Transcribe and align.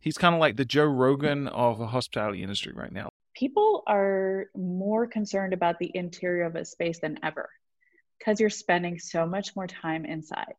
He's 0.00 0.16
kind 0.16 0.34
of 0.34 0.40
like 0.40 0.56
the 0.56 0.64
Joe 0.64 0.86
Rogan 0.86 1.46
of 1.48 1.78
the 1.78 1.86
hospitality 1.86 2.42
industry 2.42 2.72
right 2.74 2.92
now. 2.92 3.10
People 3.34 3.82
are 3.86 4.46
more 4.56 5.06
concerned 5.06 5.52
about 5.52 5.78
the 5.78 5.90
interior 5.94 6.44
of 6.44 6.56
a 6.56 6.64
space 6.64 6.98
than 7.00 7.18
ever 7.22 7.48
because 8.18 8.40
you're 8.40 8.50
spending 8.50 8.98
so 8.98 9.26
much 9.26 9.54
more 9.54 9.66
time 9.66 10.04
inside. 10.04 10.54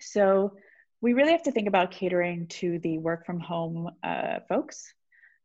So 0.00 0.54
we 1.00 1.12
really 1.12 1.32
have 1.32 1.44
to 1.44 1.52
think 1.52 1.68
about 1.68 1.92
catering 1.92 2.48
to 2.48 2.78
the 2.80 2.98
work 2.98 3.24
from 3.24 3.40
home 3.40 3.90
uh, 4.02 4.40
folks 4.48 4.92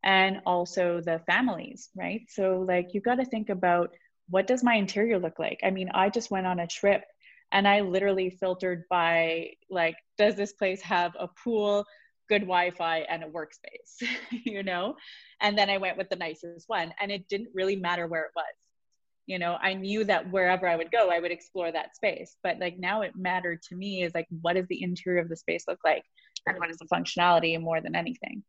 and 0.03 0.41
also 0.45 1.01
the 1.01 1.21
families, 1.25 1.89
right? 1.95 2.21
So 2.29 2.65
like 2.67 2.89
you've 2.93 3.03
got 3.03 3.15
to 3.15 3.25
think 3.25 3.49
about 3.49 3.95
what 4.29 4.47
does 4.47 4.63
my 4.63 4.75
interior 4.75 5.19
look 5.19 5.39
like? 5.39 5.59
I 5.63 5.69
mean, 5.69 5.89
I 5.93 6.09
just 6.09 6.31
went 6.31 6.47
on 6.47 6.59
a 6.59 6.67
trip 6.67 7.03
and 7.51 7.67
I 7.67 7.81
literally 7.81 8.31
filtered 8.31 8.83
by 8.89 9.51
like, 9.69 9.95
does 10.17 10.35
this 10.35 10.53
place 10.53 10.81
have 10.81 11.13
a 11.19 11.27
pool, 11.27 11.85
good 12.29 12.41
Wi-Fi, 12.41 12.99
and 13.09 13.23
a 13.23 13.27
workspace? 13.27 14.07
you 14.31 14.63
know, 14.63 14.95
and 15.41 15.57
then 15.57 15.69
I 15.69 15.77
went 15.77 15.97
with 15.97 16.09
the 16.09 16.15
nicest 16.15 16.67
one, 16.67 16.93
and 16.99 17.11
it 17.11 17.27
didn't 17.27 17.49
really 17.53 17.75
matter 17.75 18.07
where 18.07 18.23
it 18.23 18.31
was. 18.35 18.45
You 19.25 19.39
know, 19.39 19.57
I 19.61 19.73
knew 19.73 20.03
that 20.03 20.29
wherever 20.31 20.67
I 20.67 20.75
would 20.75 20.91
go, 20.91 21.09
I 21.09 21.19
would 21.19 21.31
explore 21.31 21.71
that 21.71 21.95
space. 21.95 22.35
But 22.43 22.59
like 22.59 22.77
now, 22.77 23.01
it 23.01 23.15
mattered 23.15 23.61
to 23.69 23.75
me 23.75 24.03
is 24.03 24.13
like, 24.13 24.27
what 24.41 24.53
does 24.53 24.67
the 24.67 24.83
interior 24.83 25.21
of 25.21 25.29
the 25.29 25.37
space 25.37 25.63
look 25.67 25.79
like, 25.85 26.03
and 26.45 26.57
what 26.59 26.69
is 26.69 26.77
the 26.77 26.85
functionality 26.85 27.59
more 27.59 27.81
than 27.81 27.95
anything. 27.95 28.43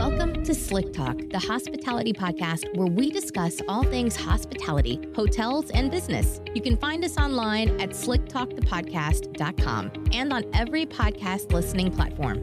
Welcome 0.00 0.32
to 0.44 0.54
Slick 0.54 0.94
Talk, 0.94 1.18
the 1.28 1.38
hospitality 1.38 2.14
podcast 2.14 2.74
where 2.74 2.86
we 2.86 3.10
discuss 3.10 3.60
all 3.68 3.82
things 3.82 4.16
hospitality, 4.16 4.98
hotels, 5.14 5.68
and 5.72 5.90
business. 5.90 6.40
You 6.54 6.62
can 6.62 6.78
find 6.78 7.04
us 7.04 7.18
online 7.18 7.78
at 7.78 7.90
slicktalkthepodcast.com 7.90 9.90
and 10.14 10.32
on 10.32 10.44
every 10.54 10.86
podcast 10.86 11.52
listening 11.52 11.94
platform. 11.94 12.42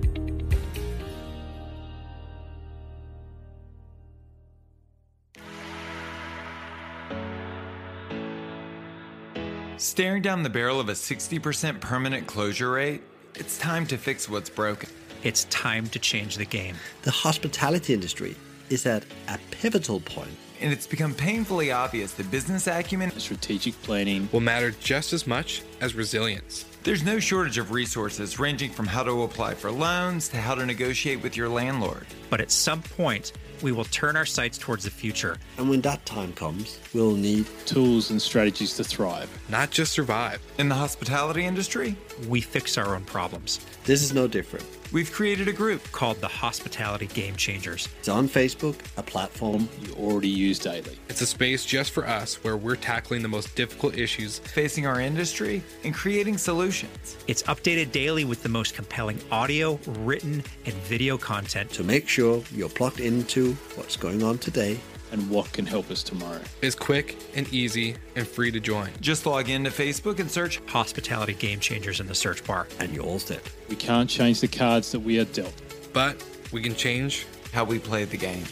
Staring 9.77 10.21
down 10.21 10.43
the 10.43 10.51
barrel 10.51 10.79
of 10.79 10.89
a 10.89 10.93
60% 10.93 11.81
permanent 11.81 12.27
closure 12.27 12.69
rate, 12.69 13.01
it's 13.33 13.57
time 13.57 13.87
to 13.87 13.97
fix 13.97 14.29
what's 14.29 14.51
broken. 14.51 14.91
It's 15.23 15.45
time 15.45 15.87
to 15.87 15.99
change 15.99 16.37
the 16.37 16.45
game. 16.45 16.75
The 17.01 17.11
hospitality 17.11 17.93
industry 17.93 18.35
is 18.69 18.85
at 18.85 19.03
a 19.27 19.39
pivotal 19.51 19.99
point. 19.99 20.35
And 20.59 20.73
it's 20.73 20.87
become 20.87 21.13
painfully 21.13 21.71
obvious 21.71 22.13
that 22.13 22.29
business 22.31 22.67
acumen 22.67 23.11
and 23.11 23.21
strategic 23.21 23.79
planning 23.83 24.27
will 24.31 24.39
matter 24.39 24.71
just 24.71 25.13
as 25.13 25.27
much 25.27 25.61
as 25.81 25.95
resilience. 25.95 26.65
There's 26.83 27.03
no 27.03 27.19
shortage 27.19 27.57
of 27.57 27.71
resources 27.71 28.39
ranging 28.39 28.71
from 28.71 28.87
how 28.87 29.03
to 29.03 29.23
apply 29.23 29.55
for 29.55 29.71
loans 29.71 30.29
to 30.29 30.37
how 30.37 30.55
to 30.55 30.65
negotiate 30.65 31.21
with 31.21 31.35
your 31.35 31.49
landlord. 31.49 32.07
But 32.29 32.41
at 32.41 32.49
some 32.49 32.81
point, 32.81 33.33
we 33.61 33.71
will 33.71 33.85
turn 33.85 34.15
our 34.15 34.25
sights 34.25 34.57
towards 34.57 34.83
the 34.83 34.91
future. 34.91 35.37
And 35.57 35.69
when 35.69 35.81
that 35.81 36.05
time 36.05 36.33
comes, 36.33 36.79
we'll 36.93 37.15
need 37.15 37.45
tools 37.65 38.11
and 38.11 38.21
strategies 38.21 38.75
to 38.77 38.83
thrive, 38.83 39.29
not 39.49 39.71
just 39.71 39.91
survive. 39.91 40.41
In 40.59 40.69
the 40.69 40.75
hospitality 40.75 41.43
industry, 41.43 41.95
we 42.27 42.39
fix 42.39 42.77
our 42.77 42.95
own 42.95 43.03
problems. 43.03 43.59
This 43.83 44.01
is 44.01 44.13
no 44.13 44.27
different. 44.27 44.65
We've 44.93 45.11
created 45.11 45.49
a 45.49 45.53
group 45.53 45.83
called 45.91 46.21
the 46.21 46.29
Hospitality 46.29 47.07
Game 47.07 47.35
Changers. 47.35 47.89
It's 47.99 48.07
on 48.07 48.29
Facebook, 48.29 48.79
a 48.95 49.03
platform 49.03 49.67
you 49.81 49.93
already 49.95 50.29
use 50.29 50.59
daily. 50.59 50.97
It's 51.09 51.19
a 51.19 51.25
space 51.25 51.65
just 51.65 51.91
for 51.91 52.07
us 52.07 52.41
where 52.41 52.55
we're 52.55 52.77
tackling 52.77 53.21
the 53.21 53.27
most 53.27 53.53
difficult 53.53 53.97
issues 53.97 54.39
facing 54.39 54.87
our 54.87 55.01
industry 55.01 55.61
and 55.83 55.93
creating 55.93 56.37
solutions. 56.37 57.17
It's 57.27 57.43
updated 57.43 57.91
daily 57.91 58.23
with 58.23 58.43
the 58.43 58.49
most 58.49 58.75
compelling 58.75 59.19
audio, 59.29 59.77
written, 59.87 60.41
and 60.65 60.73
video 60.75 61.17
content 61.17 61.69
to 61.71 61.83
make 61.83 62.07
sure 62.07 62.41
you're 62.53 62.69
plugged 62.69 63.01
into 63.01 63.55
what's 63.75 63.97
going 63.97 64.23
on 64.23 64.37
today 64.37 64.79
and 65.11 65.29
what 65.29 65.51
can 65.53 65.65
help 65.65 65.91
us 65.91 66.03
tomorrow. 66.03 66.41
It's 66.61 66.75
quick 66.75 67.17
and 67.35 67.51
easy 67.53 67.95
and 68.15 68.27
free 68.27 68.51
to 68.51 68.59
join. 68.59 68.91
Just 69.01 69.25
log 69.25 69.49
into 69.49 69.69
Facebook 69.69 70.19
and 70.19 70.29
search 70.29 70.61
Hospitality 70.67 71.33
Game 71.33 71.59
Changers 71.59 71.99
in 71.99 72.07
the 72.07 72.15
search 72.15 72.43
bar, 72.45 72.67
and 72.79 72.93
you'll 72.93 73.07
all 73.07 73.17
it. 73.17 73.41
We 73.69 73.75
can't 73.75 74.09
change 74.09 74.41
the 74.41 74.47
cards 74.47 74.91
that 74.91 74.99
we 74.99 75.19
are 75.19 75.25
dealt, 75.25 75.53
but 75.91 76.23
we 76.51 76.61
can 76.61 76.75
change 76.75 77.25
how 77.51 77.63
we 77.63 77.79
play 77.79 78.05
the 78.05 78.17
game. 78.17 78.43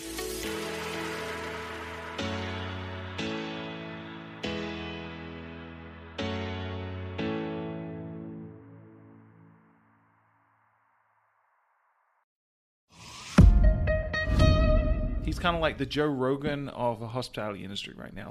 Kind 15.56 15.64
of 15.64 15.70
like 15.70 15.78
the 15.78 15.86
Joe 15.86 16.08
Rogan 16.08 16.68
of 16.68 17.00
the 17.00 17.08
hospitality 17.08 17.64
industry 17.64 17.94
right 17.96 18.14
now. 18.14 18.30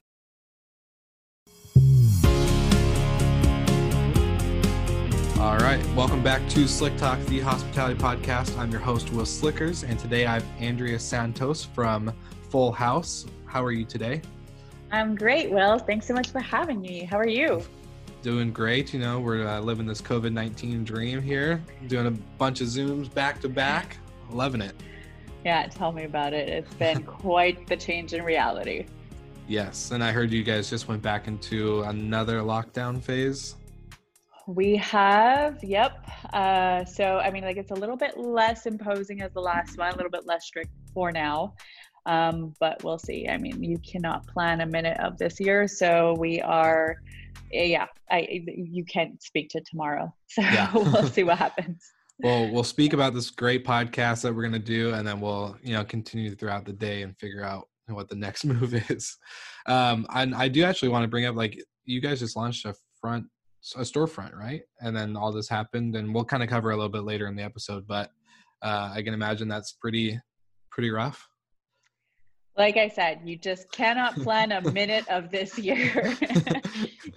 All 5.40 5.56
right, 5.56 5.82
welcome 5.96 6.22
back 6.22 6.46
to 6.50 6.68
Slick 6.68 6.94
Talk, 6.98 7.18
the 7.20 7.40
hospitality 7.40 7.98
podcast. 7.98 8.58
I'm 8.58 8.70
your 8.70 8.82
host, 8.82 9.10
Will 9.10 9.24
Slickers, 9.24 9.84
and 9.84 9.98
today 9.98 10.26
I 10.26 10.34
have 10.34 10.44
Andrea 10.58 10.98
Santos 10.98 11.64
from 11.64 12.12
Fullhaus. 12.50 13.26
How 13.46 13.64
are 13.64 13.72
you 13.72 13.86
today? 13.86 14.20
I'm 14.92 15.14
great, 15.14 15.50
Will. 15.50 15.78
Thanks 15.78 16.06
so 16.06 16.12
much 16.12 16.28
for 16.28 16.40
having 16.40 16.82
me. 16.82 17.04
How 17.04 17.16
are 17.16 17.26
you? 17.26 17.62
Doing 18.20 18.52
great. 18.52 18.92
You 18.92 19.00
know, 19.00 19.18
we're 19.18 19.46
uh, 19.46 19.60
living 19.60 19.86
this 19.86 20.02
COVID 20.02 20.34
19 20.34 20.84
dream 20.84 21.22
here, 21.22 21.64
doing 21.86 22.06
a 22.06 22.10
bunch 22.36 22.60
of 22.60 22.66
Zooms 22.66 23.12
back 23.14 23.40
to 23.40 23.48
back. 23.48 23.96
Loving 24.28 24.60
it. 24.60 24.74
Yeah, 25.44 25.66
tell 25.66 25.92
me 25.92 26.04
about 26.04 26.32
it. 26.32 26.48
It's 26.48 26.74
been 26.74 27.02
quite 27.04 27.66
the 27.66 27.76
change 27.76 28.14
in 28.14 28.22
reality. 28.24 28.86
Yes, 29.46 29.90
and 29.90 30.02
I 30.02 30.10
heard 30.10 30.32
you 30.32 30.42
guys 30.42 30.70
just 30.70 30.88
went 30.88 31.02
back 31.02 31.28
into 31.28 31.82
another 31.82 32.40
lockdown 32.40 33.02
phase. 33.02 33.56
We 34.46 34.76
have, 34.76 35.62
yep. 35.62 36.06
Uh, 36.32 36.84
so, 36.84 37.18
I 37.18 37.30
mean, 37.30 37.44
like 37.44 37.58
it's 37.58 37.70
a 37.70 37.74
little 37.74 37.96
bit 37.96 38.16
less 38.16 38.66
imposing 38.66 39.20
as 39.20 39.32
the 39.32 39.40
last 39.40 39.76
one, 39.78 39.92
a 39.92 39.96
little 39.96 40.10
bit 40.10 40.26
less 40.26 40.46
strict 40.46 40.70
for 40.94 41.12
now. 41.12 41.54
Um, 42.06 42.54
but 42.58 42.82
we'll 42.84 42.98
see. 42.98 43.28
I 43.28 43.36
mean, 43.36 43.62
you 43.62 43.78
cannot 43.78 44.26
plan 44.26 44.60
a 44.62 44.66
minute 44.66 44.98
of 45.00 45.18
this 45.18 45.40
year, 45.40 45.66
so 45.68 46.14
we 46.18 46.40
are, 46.40 46.96
yeah. 47.50 47.86
I 48.10 48.44
you 48.46 48.84
can't 48.84 49.22
speak 49.22 49.48
to 49.50 49.60
tomorrow, 49.62 50.14
so 50.28 50.42
yeah. 50.42 50.70
we'll 50.74 51.08
see 51.08 51.24
what 51.24 51.38
happens 51.46 51.93
well 52.20 52.50
we'll 52.50 52.64
speak 52.64 52.92
about 52.92 53.14
this 53.14 53.30
great 53.30 53.64
podcast 53.64 54.22
that 54.22 54.34
we're 54.34 54.42
going 54.42 54.52
to 54.52 54.58
do 54.58 54.94
and 54.94 55.06
then 55.06 55.20
we'll 55.20 55.56
you 55.62 55.74
know 55.74 55.84
continue 55.84 56.34
throughout 56.34 56.64
the 56.64 56.72
day 56.72 57.02
and 57.02 57.18
figure 57.18 57.44
out 57.44 57.68
what 57.88 58.08
the 58.08 58.14
next 58.14 58.44
move 58.44 58.74
is. 58.90 59.16
Um 59.66 60.06
and 60.14 60.34
i 60.34 60.48
do 60.48 60.64
actually 60.64 60.88
want 60.88 61.04
to 61.04 61.08
bring 61.08 61.26
up 61.26 61.34
like 61.34 61.60
you 61.84 62.00
guys 62.00 62.20
just 62.20 62.36
launched 62.36 62.64
a 62.64 62.74
front 63.00 63.26
a 63.76 63.80
storefront 63.80 64.34
right? 64.36 64.60
And 64.80 64.94
then 64.94 65.16
all 65.16 65.32
this 65.32 65.48
happened 65.48 65.96
and 65.96 66.14
we'll 66.14 66.24
kind 66.24 66.42
of 66.42 66.50
cover 66.50 66.70
a 66.70 66.76
little 66.76 66.90
bit 66.90 67.04
later 67.04 67.26
in 67.26 67.36
the 67.36 67.42
episode 67.42 67.86
but 67.86 68.10
uh 68.62 68.92
i 68.94 69.02
can 69.02 69.14
imagine 69.14 69.48
that's 69.48 69.72
pretty 69.72 70.20
pretty 70.70 70.90
rough 70.90 71.26
like 72.56 72.76
I 72.76 72.88
said, 72.88 73.20
you 73.24 73.36
just 73.36 73.70
cannot 73.72 74.14
plan 74.16 74.52
a 74.52 74.60
minute 74.72 75.06
of 75.08 75.30
this 75.30 75.58
year. 75.58 76.16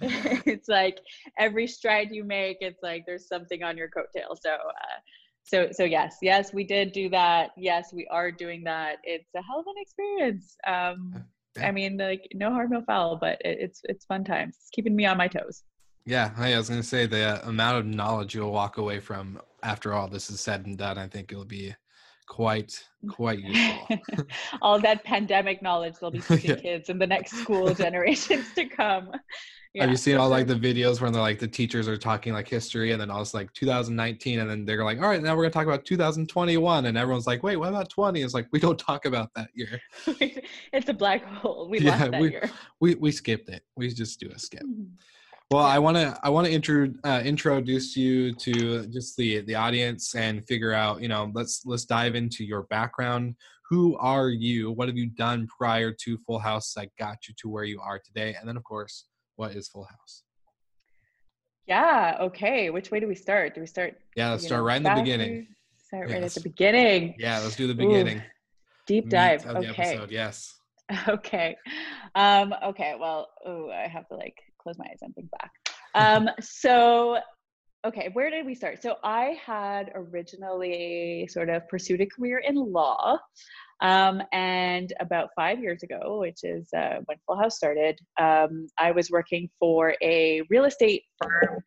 it's 0.00 0.68
like 0.68 0.98
every 1.38 1.66
stride 1.66 2.08
you 2.10 2.24
make, 2.24 2.58
it's 2.60 2.82
like 2.82 3.04
there's 3.06 3.28
something 3.28 3.62
on 3.62 3.76
your 3.76 3.88
coattail. 3.88 4.36
So, 4.40 4.52
uh, 4.52 4.98
so, 5.44 5.68
so 5.72 5.84
yes, 5.84 6.16
yes, 6.22 6.52
we 6.52 6.64
did 6.64 6.92
do 6.92 7.08
that. 7.10 7.50
Yes, 7.56 7.92
we 7.92 8.06
are 8.10 8.30
doing 8.30 8.64
that. 8.64 8.98
It's 9.04 9.30
a 9.34 9.42
hell 9.42 9.60
of 9.60 9.66
an 9.66 9.74
experience. 9.78 10.56
Um, 10.66 11.24
I 11.60 11.70
mean, 11.70 11.96
like 11.96 12.28
no 12.34 12.52
harm, 12.52 12.70
no 12.70 12.82
foul, 12.82 13.16
but 13.16 13.40
it, 13.44 13.58
it's 13.60 13.80
it's 13.84 14.04
fun 14.04 14.24
times. 14.24 14.56
It's 14.60 14.70
keeping 14.70 14.94
me 14.94 15.06
on 15.06 15.16
my 15.16 15.28
toes. 15.28 15.64
Yeah, 16.04 16.32
I 16.36 16.56
was 16.56 16.68
gonna 16.68 16.82
say 16.82 17.06
the 17.06 17.46
amount 17.48 17.78
of 17.78 17.86
knowledge 17.86 18.34
you'll 18.34 18.52
walk 18.52 18.76
away 18.76 19.00
from 19.00 19.40
after 19.62 19.92
all 19.92 20.08
this 20.08 20.30
is 20.30 20.40
said 20.40 20.66
and 20.66 20.78
done. 20.78 20.98
I 20.98 21.08
think 21.08 21.32
it'll 21.32 21.44
be 21.44 21.74
quite 22.28 22.84
quite 23.08 23.40
useful. 23.40 23.98
All 24.62 24.80
that 24.80 25.02
pandemic 25.04 25.62
knowledge 25.62 25.94
they'll 26.00 26.10
be 26.10 26.20
teaching 26.28 26.50
yeah. 26.50 26.56
kids 26.56 26.88
in 26.88 26.98
the 26.98 27.06
next 27.06 27.32
school 27.32 27.74
generations 27.74 28.52
to 28.54 28.66
come. 28.66 29.10
Yeah, 29.74 29.82
Have 29.82 29.90
you 29.90 29.98
seen 29.98 30.16
all 30.16 30.30
like 30.30 30.46
the 30.46 30.54
videos 30.54 30.98
where 30.98 31.10
they're 31.10 31.20
like 31.20 31.38
the 31.38 31.46
teachers 31.46 31.88
are 31.88 31.96
talking 31.98 32.32
like 32.32 32.48
history 32.48 32.92
and 32.92 33.00
then 33.00 33.10
also 33.10 33.36
like 33.36 33.52
2019 33.52 34.40
and 34.40 34.48
then 34.48 34.64
they're 34.64 34.82
like, 34.82 34.98
all 34.98 35.08
right, 35.08 35.22
now 35.22 35.36
we're 35.36 35.42
gonna 35.42 35.52
talk 35.52 35.66
about 35.66 35.84
2021 35.84 36.86
and 36.86 36.96
everyone's 36.96 37.26
like, 37.26 37.42
wait, 37.42 37.56
what 37.56 37.68
about 37.68 37.90
20? 37.90 38.22
It's 38.22 38.32
like 38.32 38.48
we 38.50 38.60
don't 38.60 38.78
talk 38.78 39.04
about 39.04 39.28
that 39.34 39.50
year. 39.54 39.78
it's 40.72 40.88
a 40.88 40.94
black 40.94 41.22
hole. 41.22 41.68
We 41.68 41.80
yeah, 41.80 41.90
lost 41.90 42.10
that 42.12 42.20
we, 42.20 42.30
year. 42.30 42.50
We 42.80 42.94
we 42.94 43.12
skipped 43.12 43.50
it. 43.50 43.62
We 43.76 43.90
just 43.90 44.18
do 44.18 44.30
a 44.30 44.38
skip. 44.38 44.62
Mm-hmm. 44.62 44.94
Well, 45.50 45.64
I 45.64 45.78
want 45.78 45.96
to 45.96 46.18
I 46.22 46.28
want 46.28 46.46
to 46.46 46.52
intro, 46.52 46.92
uh, 47.04 47.22
introduce 47.24 47.96
you 47.96 48.34
to 48.34 48.86
just 48.88 49.16
the 49.16 49.40
the 49.40 49.54
audience 49.54 50.14
and 50.14 50.44
figure 50.46 50.74
out, 50.74 51.00
you 51.00 51.08
know, 51.08 51.30
let's 51.34 51.62
let's 51.64 51.86
dive 51.86 52.14
into 52.14 52.44
your 52.44 52.64
background. 52.64 53.34
Who 53.70 53.96
are 53.96 54.28
you? 54.28 54.72
What 54.72 54.88
have 54.88 54.96
you 54.98 55.06
done 55.06 55.46
prior 55.46 55.90
to 56.04 56.18
Fullhaus 56.18 56.74
that 56.74 56.90
got 56.98 57.26
you 57.28 57.34
to 57.38 57.48
where 57.48 57.64
you 57.64 57.80
are 57.80 57.98
today? 57.98 58.34
And 58.38 58.46
then, 58.46 58.58
of 58.58 58.64
course, 58.64 59.06
what 59.36 59.52
is 59.54 59.70
Fullhaus? 59.74 60.22
Yeah. 61.66 62.16
Okay. 62.20 62.68
Which 62.68 62.90
way 62.90 63.00
do 63.00 63.08
we 63.08 63.14
start? 63.14 63.54
Do 63.54 63.62
we 63.62 63.66
start? 63.66 63.96
Yeah, 64.16 64.30
let's 64.32 64.44
start 64.44 64.60
know, 64.60 64.66
right 64.66 64.76
in 64.76 64.82
the 64.82 64.94
beginning. 64.94 65.46
start 65.86 66.10
right 66.10 66.22
at 66.22 66.32
the 66.32 66.40
beginning. 66.42 67.14
Yeah, 67.18 67.38
let's 67.40 67.56
do 67.56 67.66
the 67.66 67.72
Ooh, 67.72 67.88
beginning. 67.88 68.22
Deep 68.86 69.08
dive. 69.08 69.46
of 69.46 69.62
the 69.62 69.70
Okay. 69.70 69.94
episode, 69.94 70.10
Yes. 70.10 70.54
Okay. 71.08 71.56
Um, 72.14 72.54
okay. 72.64 72.96
Well, 72.98 73.28
oh, 73.46 73.70
I 73.70 73.88
have 73.88 74.08
to 74.08 74.16
like 74.16 74.36
close 74.68 74.78
my 74.78 74.86
eyes 74.90 74.98
and 75.02 75.14
think 75.14 75.30
back. 75.30 75.52
Um, 75.94 76.28
so, 76.40 77.18
okay, 77.86 78.10
where 78.12 78.30
did 78.30 78.44
we 78.44 78.54
start? 78.54 78.82
So, 78.82 78.96
I 79.02 79.38
had 79.44 79.90
originally 79.94 81.28
sort 81.30 81.48
of 81.48 81.66
pursued 81.68 82.00
a 82.00 82.06
career 82.06 82.38
in 82.38 82.56
law. 82.56 83.18
Um, 83.80 84.22
and 84.32 84.92
about 84.98 85.28
five 85.36 85.60
years 85.60 85.84
ago, 85.84 86.18
which 86.20 86.40
is 86.42 86.68
uh, 86.76 86.96
when 87.06 87.16
Fullhaus 87.28 87.52
started, 87.52 87.98
um, 88.20 88.66
I 88.76 88.90
was 88.90 89.08
working 89.08 89.48
for 89.60 89.94
a 90.02 90.42
real 90.50 90.64
estate 90.64 91.04
firm 91.22 91.62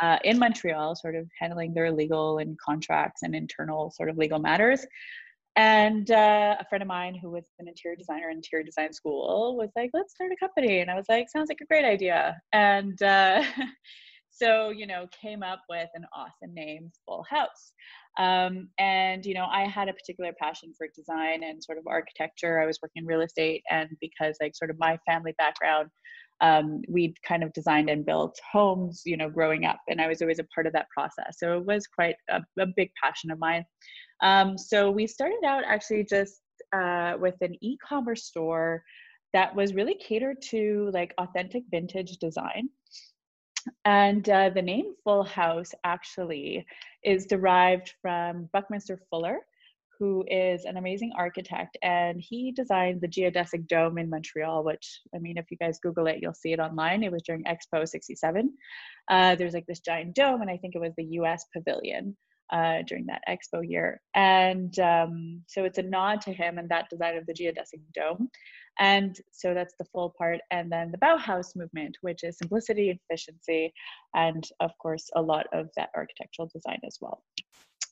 uh, 0.00 0.18
in 0.24 0.40
Montreal, 0.40 0.96
sort 0.96 1.14
of 1.14 1.28
handling 1.38 1.72
their 1.72 1.92
legal 1.92 2.38
and 2.38 2.58
contracts 2.58 3.22
and 3.22 3.34
internal 3.34 3.92
sort 3.92 4.08
of 4.08 4.18
legal 4.18 4.40
matters. 4.40 4.84
And 5.56 6.10
uh, 6.10 6.56
a 6.58 6.64
friend 6.68 6.82
of 6.82 6.88
mine 6.88 7.14
who 7.14 7.30
was 7.30 7.44
an 7.58 7.68
interior 7.68 7.96
designer 7.96 8.30
in 8.30 8.36
interior 8.36 8.64
design 8.64 8.92
school 8.92 9.56
was 9.56 9.70
like, 9.76 9.90
let's 9.92 10.14
start 10.14 10.32
a 10.32 10.36
company. 10.36 10.80
And 10.80 10.90
I 10.90 10.94
was 10.94 11.06
like, 11.08 11.28
sounds 11.28 11.48
like 11.48 11.60
a 11.60 11.66
great 11.66 11.84
idea. 11.84 12.40
And 12.52 13.00
uh, 13.02 13.44
so, 14.30 14.70
you 14.70 14.86
know, 14.86 15.06
came 15.20 15.42
up 15.42 15.60
with 15.68 15.88
an 15.94 16.06
awesome 16.14 16.54
name, 16.54 16.90
Fullhaus. 17.06 17.72
Um, 18.18 18.68
and, 18.78 19.24
you 19.26 19.34
know, 19.34 19.44
I 19.44 19.66
had 19.66 19.88
a 19.88 19.92
particular 19.92 20.32
passion 20.40 20.72
for 20.76 20.86
design 20.94 21.44
and 21.44 21.62
sort 21.62 21.78
of 21.78 21.86
architecture. 21.86 22.60
I 22.60 22.66
was 22.66 22.78
working 22.82 23.02
in 23.02 23.06
real 23.06 23.20
estate. 23.20 23.62
And 23.70 23.90
because, 24.00 24.36
like, 24.40 24.54
sort 24.54 24.70
of 24.70 24.78
my 24.78 24.98
family 25.06 25.34
background, 25.36 25.90
um, 26.40 26.82
we'd 26.88 27.14
kind 27.22 27.44
of 27.44 27.52
designed 27.52 27.88
and 27.88 28.04
built 28.04 28.38
homes, 28.50 29.02
you 29.06 29.16
know, 29.16 29.30
growing 29.30 29.64
up. 29.64 29.78
And 29.88 30.00
I 30.00 30.08
was 30.08 30.20
always 30.20 30.40
a 30.40 30.46
part 30.54 30.66
of 30.66 30.72
that 30.72 30.88
process. 30.94 31.36
So 31.38 31.56
it 31.56 31.64
was 31.64 31.86
quite 31.86 32.16
a, 32.30 32.40
a 32.58 32.66
big 32.74 32.90
passion 33.02 33.30
of 33.30 33.38
mine. 33.38 33.64
Um, 34.22 34.56
so 34.56 34.90
we 34.90 35.06
started 35.06 35.44
out 35.44 35.64
actually 35.66 36.04
just 36.04 36.40
uh, 36.72 37.14
with 37.18 37.34
an 37.40 37.56
e-commerce 37.60 38.24
store 38.24 38.82
that 39.32 39.54
was 39.54 39.74
really 39.74 39.94
catered 39.94 40.40
to 40.42 40.90
like 40.92 41.14
authentic 41.18 41.64
vintage 41.70 42.18
design. 42.18 42.68
And 43.84 44.28
uh, 44.28 44.50
the 44.50 44.62
name 44.62 44.94
Fullhaus 45.06 45.72
actually 45.84 46.66
is 47.04 47.26
derived 47.26 47.92
from 48.02 48.48
Buckminster 48.52 49.00
Fuller, 49.08 49.38
who 49.98 50.24
is 50.28 50.64
an 50.64 50.76
amazing 50.76 51.12
architect. 51.16 51.78
And 51.82 52.20
he 52.20 52.50
designed 52.52 53.00
the 53.00 53.08
geodesic 53.08 53.68
dome 53.68 53.98
in 53.98 54.10
Montreal, 54.10 54.64
which, 54.64 55.00
I 55.14 55.18
mean, 55.18 55.38
if 55.38 55.50
you 55.50 55.56
guys 55.56 55.78
Google 55.80 56.08
it, 56.08 56.18
you'll 56.20 56.34
see 56.34 56.52
it 56.52 56.58
online. 56.60 57.02
It 57.02 57.12
was 57.12 57.22
during 57.22 57.44
Expo 57.44 57.86
67. 57.86 58.52
Uh, 59.08 59.34
there's 59.36 59.54
like 59.54 59.66
this 59.66 59.80
giant 59.80 60.14
dome, 60.14 60.42
and 60.42 60.50
I 60.50 60.56
think 60.56 60.74
it 60.74 60.80
was 60.80 60.94
the 60.96 61.04
US 61.04 61.44
Pavilion 61.54 62.16
uh, 62.52 62.82
during 62.86 63.06
that 63.06 63.22
expo 63.28 63.68
year. 63.68 64.00
And 64.14 64.78
um, 64.78 65.42
so 65.46 65.64
it's 65.64 65.78
a 65.78 65.82
nod 65.82 66.20
to 66.22 66.32
him 66.32 66.58
and 66.58 66.68
that 66.68 66.90
design 66.90 67.16
of 67.16 67.26
the 67.26 67.32
geodesic 67.32 67.80
dome. 67.94 68.28
And 68.78 69.18
so 69.32 69.54
that's 69.54 69.74
the 69.78 69.84
full 69.86 70.14
part. 70.16 70.40
And 70.50 70.70
then 70.70 70.90
the 70.90 70.98
Bauhaus 70.98 71.56
movement, 71.56 71.96
which 72.02 72.24
is 72.24 72.38
simplicity, 72.38 72.90
efficiency, 72.90 73.72
and 74.14 74.48
of 74.60 74.70
course, 74.78 75.10
a 75.16 75.22
lot 75.22 75.46
of 75.52 75.68
that 75.76 75.90
architectural 75.96 76.48
design 76.52 76.80
as 76.86 76.98
well. 77.00 77.22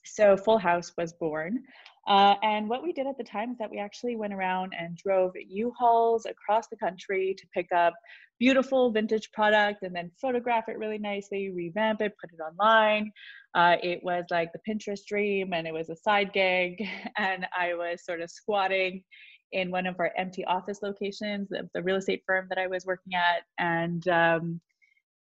So 0.04 0.36
Fullhaus 0.36 0.92
was 0.96 1.12
born. 1.12 1.62
Uh, 2.06 2.34
and 2.42 2.68
what 2.68 2.82
we 2.82 2.92
did 2.92 3.06
at 3.06 3.18
the 3.18 3.24
time 3.24 3.52
is 3.52 3.58
that 3.58 3.70
we 3.70 3.78
actually 3.78 4.16
went 4.16 4.32
around 4.32 4.72
and 4.78 4.96
drove 4.96 5.32
U-Hauls 5.48 6.26
across 6.26 6.66
the 6.68 6.76
country 6.76 7.34
to 7.38 7.46
pick 7.54 7.70
up 7.72 7.94
beautiful 8.38 8.90
vintage 8.90 9.30
product 9.32 9.82
and 9.82 9.94
then 9.94 10.10
photograph 10.20 10.68
it 10.68 10.78
really 10.78 10.98
nicely, 10.98 11.50
revamp 11.50 12.00
it, 12.00 12.14
put 12.20 12.30
it 12.32 12.40
online. 12.42 13.12
Uh, 13.54 13.76
it 13.82 14.00
was 14.02 14.24
like 14.30 14.50
the 14.52 14.60
Pinterest 14.66 15.04
dream 15.06 15.52
and 15.52 15.66
it 15.66 15.74
was 15.74 15.90
a 15.90 15.96
side 15.96 16.32
gig. 16.32 16.86
And 17.18 17.46
I 17.56 17.74
was 17.74 18.04
sort 18.04 18.22
of 18.22 18.30
squatting 18.30 19.04
in 19.52 19.70
one 19.70 19.86
of 19.86 19.96
our 19.98 20.12
empty 20.16 20.44
office 20.44 20.78
locations, 20.82 21.48
the, 21.48 21.68
the 21.74 21.82
real 21.82 21.96
estate 21.96 22.22
firm 22.26 22.46
that 22.48 22.58
I 22.58 22.66
was 22.66 22.86
working 22.86 23.14
at. 23.14 23.42
And 23.58 24.06
um, 24.08 24.60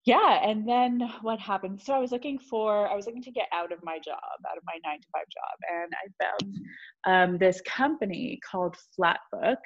yeah, 0.04 0.40
and 0.42 0.68
then 0.68 1.00
what 1.22 1.38
happened? 1.38 1.80
So 1.80 1.94
I 1.94 1.98
was 1.98 2.10
looking 2.10 2.38
for, 2.38 2.88
I 2.88 2.96
was 2.96 3.06
looking 3.06 3.22
to 3.22 3.30
get 3.30 3.48
out 3.52 3.70
of 3.70 3.78
my 3.84 3.98
job, 3.98 4.18
out 4.50 4.56
of 4.56 4.64
my 4.66 4.78
nine 4.84 5.00
to 5.00 5.06
five 5.12 5.26
job. 5.30 5.58
And 5.70 5.92
I 5.94 6.24
found 6.24 7.32
um, 7.32 7.38
this 7.38 7.60
company 7.60 8.40
called 8.48 8.76
Flatbook, 8.98 9.58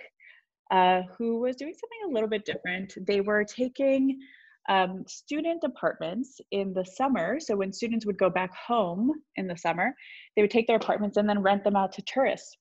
uh, 0.70 1.02
who 1.16 1.40
was 1.40 1.56
doing 1.56 1.72
something 1.72 2.10
a 2.10 2.12
little 2.12 2.28
bit 2.28 2.44
different. 2.44 2.92
They 3.06 3.22
were 3.22 3.44
taking 3.44 4.18
um, 4.68 5.04
student 5.06 5.62
apartments 5.64 6.38
in 6.50 6.74
the 6.74 6.84
summer. 6.84 7.40
So 7.40 7.56
when 7.56 7.72
students 7.72 8.04
would 8.04 8.18
go 8.18 8.28
back 8.28 8.50
home 8.54 9.12
in 9.36 9.46
the 9.46 9.56
summer, 9.56 9.94
they 10.34 10.42
would 10.42 10.50
take 10.50 10.66
their 10.66 10.76
apartments 10.76 11.16
and 11.16 11.26
then 11.26 11.40
rent 11.40 11.64
them 11.64 11.76
out 11.76 11.92
to 11.92 12.02
tourists. 12.02 12.56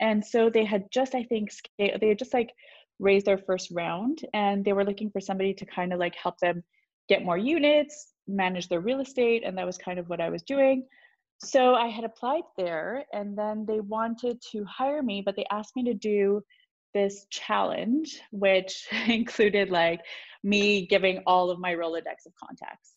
And 0.00 0.24
so 0.24 0.50
they 0.50 0.64
had 0.64 0.84
just, 0.92 1.14
I 1.14 1.22
think, 1.22 1.50
they 1.78 1.92
had 2.00 2.18
just 2.18 2.34
like 2.34 2.52
raised 2.98 3.26
their 3.26 3.38
first 3.38 3.70
round 3.72 4.22
and 4.34 4.64
they 4.64 4.72
were 4.72 4.84
looking 4.84 5.10
for 5.10 5.20
somebody 5.20 5.54
to 5.54 5.66
kind 5.66 5.92
of 5.92 5.98
like 5.98 6.14
help 6.16 6.38
them 6.38 6.62
get 7.10 7.24
more 7.24 7.36
units, 7.36 8.12
manage 8.28 8.68
their 8.68 8.80
real 8.80 9.00
estate. 9.00 9.42
And 9.44 9.58
that 9.58 9.66
was 9.66 9.76
kind 9.76 9.98
of 9.98 10.08
what 10.08 10.20
I 10.20 10.30
was 10.30 10.42
doing. 10.42 10.86
So 11.42 11.74
I 11.74 11.88
had 11.88 12.04
applied 12.04 12.44
there 12.56 13.04
and 13.12 13.36
then 13.36 13.66
they 13.66 13.80
wanted 13.80 14.40
to 14.52 14.64
hire 14.64 15.02
me, 15.02 15.22
but 15.24 15.36
they 15.36 15.46
asked 15.50 15.74
me 15.74 15.84
to 15.84 15.94
do 15.94 16.42
this 16.94 17.26
challenge, 17.30 18.20
which 18.30 18.86
included 19.08 19.70
like 19.70 20.00
me 20.44 20.86
giving 20.86 21.22
all 21.26 21.50
of 21.50 21.58
my 21.58 21.74
Rolodex 21.74 22.26
of 22.26 22.32
contacts. 22.42 22.92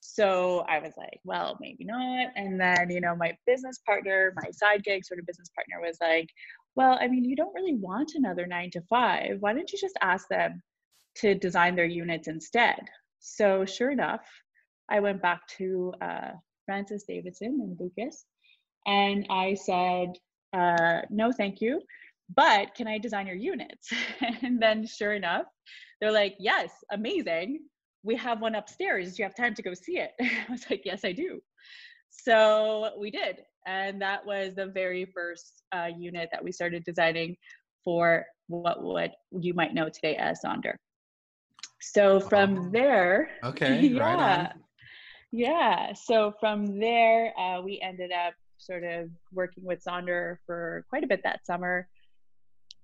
So 0.00 0.64
I 0.68 0.78
was 0.78 0.92
like, 0.96 1.18
well, 1.24 1.58
maybe 1.60 1.84
not. 1.84 2.28
And 2.36 2.60
then, 2.60 2.90
you 2.90 3.00
know, 3.00 3.16
my 3.16 3.36
business 3.46 3.80
partner, 3.84 4.32
my 4.36 4.50
side 4.52 4.84
gig 4.84 5.04
sort 5.04 5.18
of 5.18 5.26
business 5.26 5.48
partner 5.56 5.84
was 5.84 5.98
like, 6.00 6.28
well, 6.76 6.96
I 7.00 7.08
mean, 7.08 7.24
you 7.24 7.34
don't 7.34 7.54
really 7.54 7.74
want 7.74 8.12
another 8.14 8.46
nine 8.46 8.70
to 8.72 8.82
five. 8.82 9.38
Why 9.40 9.52
don't 9.52 9.72
you 9.72 9.78
just 9.80 9.98
ask 10.02 10.28
them 10.28 10.62
to 11.16 11.34
design 11.34 11.74
their 11.74 11.86
units 11.86 12.28
instead? 12.28 12.78
So 13.28 13.64
sure 13.64 13.90
enough, 13.90 14.24
I 14.88 15.00
went 15.00 15.20
back 15.20 15.46
to 15.58 15.92
uh, 16.00 16.30
Francis 16.64 17.02
Davidson 17.08 17.58
and 17.60 17.76
Lucas 17.78 18.24
and 18.86 19.26
I 19.28 19.54
said, 19.54 20.12
uh, 20.52 21.02
no, 21.10 21.32
thank 21.32 21.60
you. 21.60 21.82
But 22.34 22.74
can 22.76 22.86
I 22.86 22.98
design 22.98 23.26
your 23.26 23.36
units? 23.36 23.92
and 24.42 24.62
then 24.62 24.86
sure 24.86 25.14
enough, 25.14 25.46
they're 26.00 26.12
like, 26.12 26.36
yes, 26.38 26.70
amazing. 26.92 27.64
We 28.04 28.14
have 28.16 28.40
one 28.40 28.54
upstairs. 28.54 29.14
Do 29.14 29.22
you 29.22 29.24
have 29.24 29.34
time 29.34 29.54
to 29.54 29.62
go 29.62 29.74
see 29.74 29.98
it? 29.98 30.12
I 30.20 30.46
was 30.48 30.64
like, 30.70 30.82
yes, 30.84 31.04
I 31.04 31.10
do. 31.10 31.40
So 32.10 32.90
we 32.96 33.10
did. 33.10 33.40
And 33.66 34.00
that 34.02 34.24
was 34.24 34.54
the 34.54 34.66
very 34.66 35.04
first 35.04 35.64
uh, 35.72 35.88
unit 35.98 36.28
that 36.30 36.44
we 36.44 36.52
started 36.52 36.84
designing 36.84 37.36
for 37.84 38.24
what 38.46 38.82
what 38.82 39.10
you 39.32 39.52
might 39.52 39.74
know 39.74 39.88
today 39.88 40.14
as 40.14 40.40
Sonder. 40.44 40.76
So 41.92 42.20
from 42.20 42.58
Oh, 42.58 42.70
there, 42.70 43.30
Okay. 43.44 43.80
yeah, 43.86 44.00
Right 44.00 44.48
on. 44.48 44.62
yeah. 45.30 45.92
So 45.94 46.32
from 46.40 46.78
there, 46.78 47.38
uh, 47.38 47.60
we 47.62 47.80
ended 47.80 48.10
up 48.12 48.34
sort 48.58 48.84
of 48.84 49.10
working 49.32 49.64
with 49.64 49.84
Sonder 49.84 50.36
for 50.46 50.84
quite 50.88 51.04
a 51.04 51.06
bit 51.06 51.20
that 51.24 51.46
summer. 51.46 51.88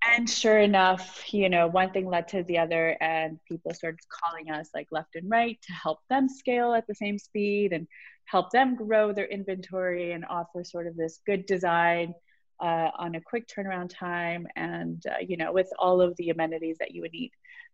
And 0.05 0.29
sure 0.29 0.59
enough, 0.59 1.33
you 1.33 1.49
know, 1.49 1.67
one 1.67 1.91
thing 1.91 2.07
led 2.07 2.27
to 2.29 2.43
the 2.43 2.57
other, 2.57 2.97
and 3.01 3.39
people 3.47 3.73
started 3.73 3.99
calling 4.11 4.51
us 4.51 4.69
like 4.75 4.87
left 4.91 5.15
and 5.15 5.29
right 5.29 5.57
to 5.65 5.73
help 5.73 5.99
them 6.09 6.27
scale 6.27 6.73
at 6.73 6.85
the 6.87 6.95
same 6.95 7.17
speed 7.17 7.71
and 7.71 7.87
help 8.25 8.51
them 8.51 8.75
grow 8.75 9.13
their 9.13 9.27
inventory 9.27 10.11
and 10.11 10.25
offer 10.29 10.63
sort 10.63 10.87
of 10.87 10.97
this 10.97 11.19
good 11.25 11.45
design 11.45 12.13
uh, 12.61 12.89
on 12.97 13.15
a 13.15 13.21
quick 13.21 13.47
turnaround 13.47 13.89
time 13.89 14.45
and, 14.55 15.03
uh, 15.09 15.15
you 15.25 15.37
know, 15.37 15.51
with 15.51 15.69
all 15.79 16.01
of 16.01 16.15
the 16.17 16.29
amenities 16.29 16.77
that 16.79 16.91
you 16.93 17.01
would 17.01 17.11
need 17.13 17.31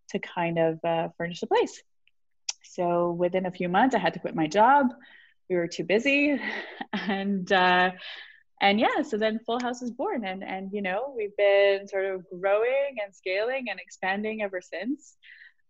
to 0.10 0.20
kind 0.20 0.58
of 0.58 0.80
uh, 0.84 1.10
furnish 1.18 1.42
a 1.44 1.48
place. 1.48 1.82
So 2.64 3.12
within 3.12 3.46
a 3.46 3.52
few 3.52 3.70
months, 3.70 3.96
I 3.96 4.00
had 4.00 4.14
to 4.14 4.20
quit 4.20 4.36
my 4.36 4.48
job. 4.48 4.88
We 5.50 5.56
were 5.56 5.68
too 5.68 5.84
busy, 5.84 6.40
and 6.94 7.52
uh, 7.52 7.92
and 8.62 8.80
yeah, 8.80 9.02
so 9.08 9.18
then 9.18 9.40
Fullhaus 9.48 9.82
was 9.82 9.92
born, 9.92 10.26
and 10.26 10.44
and 10.44 10.72
you 10.72 10.82
know 10.82 11.14
we've 11.16 11.36
been 11.38 11.88
sort 11.88 12.06
of 12.06 12.26
growing 12.30 12.98
and 13.04 13.16
scaling 13.16 13.66
and 13.70 13.80
expanding 13.80 14.42
ever 14.42 14.62
since. 14.62 15.16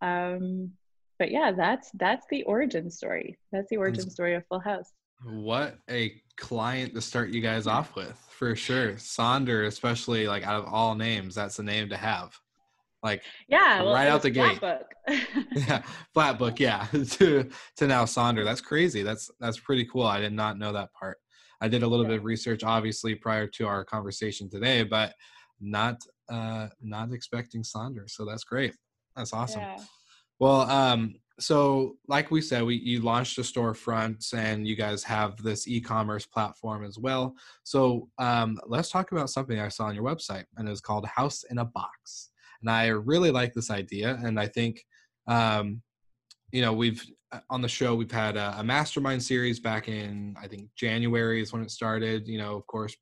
Um, 0.02 0.72
but 1.18 1.32
yeah, 1.32 1.52
that's 1.56 1.90
that's 1.94 2.26
the 2.30 2.44
origin 2.44 2.90
story. 2.90 3.38
That's 3.52 3.70
the 3.70 3.78
origin 3.78 4.10
story 4.10 4.36
of 4.36 4.44
Fullhaus. 4.52 4.86
What 5.24 5.78
a 5.90 6.14
client 6.38 6.96
to 6.96 7.02
start 7.02 7.30
you 7.30 7.42
guys 7.42 7.68
off 7.68 7.96
with, 7.96 8.18
for 8.30 8.56
sure. 8.56 8.94
Sonder, 8.94 9.68
especially 9.68 10.28
like 10.28 10.48
out 10.48 10.64
of 10.64 10.74
all 10.74 10.96
names, 10.96 11.36
that's 11.36 11.58
the 11.58 11.64
name 11.64 11.90
to 11.90 11.98
have. 11.98 12.40
Like 13.04 13.24
Yeah, 13.48 13.84
well, 13.84 13.94
Right 13.94 14.08
out 14.08 14.16
was 14.16 14.24
the 14.24 14.30
gate. 14.32 14.60
Flatbook. 14.60 14.84
yeah, 15.56 15.82
Flatbook, 16.16 16.60
yeah. 16.60 16.86
to 16.92 17.50
to 17.78 17.88
now 17.88 18.06
Sonder. 18.06 18.44
That's 18.44 18.62
crazy. 18.62 19.04
That's 19.04 19.30
that's 19.40 19.60
pretty 19.60 19.86
cool. 19.86 20.04
I 20.04 20.20
did 20.20 20.34
not 20.34 20.58
know 20.58 20.74
that 20.74 20.94
part. 20.94 21.18
I 21.62 21.68
did 21.68 21.84
a 21.84 21.88
little 21.88 22.06
bit 22.06 22.18
of 22.20 22.24
research 22.24 22.64
obviously 22.64 23.16
prior 23.16 23.48
to 23.48 23.68
our 23.68 23.84
conversation 23.84 24.50
today, 24.50 24.84
but 24.84 25.14
not 25.60 25.98
uh 26.30 26.68
not 26.82 27.12
expecting 27.12 27.64
Sonder. 27.64 28.10
So 28.10 28.26
that's 28.26 28.44
great. 28.44 28.76
That's 29.16 29.34
awesome. 29.34 29.62
Yeah. 29.62 29.78
Well, 30.40 30.62
um 30.70 31.16
so 31.40 31.96
like 32.08 32.32
we 32.32 32.42
said, 32.42 32.64
we 32.64 32.76
you 32.76 33.02
launched 33.02 33.38
a 33.38 33.42
storefront 33.42 34.34
and 34.34 34.68
you 34.68 34.76
guys 34.76 35.04
have 35.04 35.42
this 35.42 35.68
e-commerce 35.68 36.26
platform 36.26 36.84
as 36.84 36.98
well. 37.00 37.36
So 37.64 38.10
um, 38.18 38.60
let's 38.68 38.90
talk 38.90 39.12
about 39.12 39.30
something 39.30 39.60
I 39.60 39.70
saw 39.70 39.86
on 39.86 39.96
your 39.96 40.04
website, 40.04 40.46
and 40.58 40.68
it's 40.68 40.82
called 40.82 41.06
House 41.06 41.44
in 41.50 41.60
a 41.60 41.66
Box. 41.66 42.32
And 42.62 42.70
I 42.70 42.88
really 42.88 43.32
like 43.32 43.54
this 43.54 43.72
idea, 43.72 44.20
and 44.24 44.40
I 44.40 44.48
think 44.48 44.84
um, 45.28 45.82
you 46.52 46.62
know 46.62 46.74
we've 46.74 47.04
uh, 47.32 47.40
on 47.50 47.62
the 47.62 47.68
show 47.68 47.96
we've 47.96 48.12
had 48.12 48.38
a, 48.38 48.56
a 48.60 48.64
mastermind 48.64 49.24
series 49.24 49.60
back 49.60 49.88
in 49.88 50.36
I 50.42 50.48
think 50.48 50.70
January 50.76 51.42
is 51.42 51.54
when 51.54 51.62
it 51.62 51.72
started. 51.72 52.28
You 52.28 52.40
know, 52.40 52.56
of 52.56 52.68
course, 52.68 52.96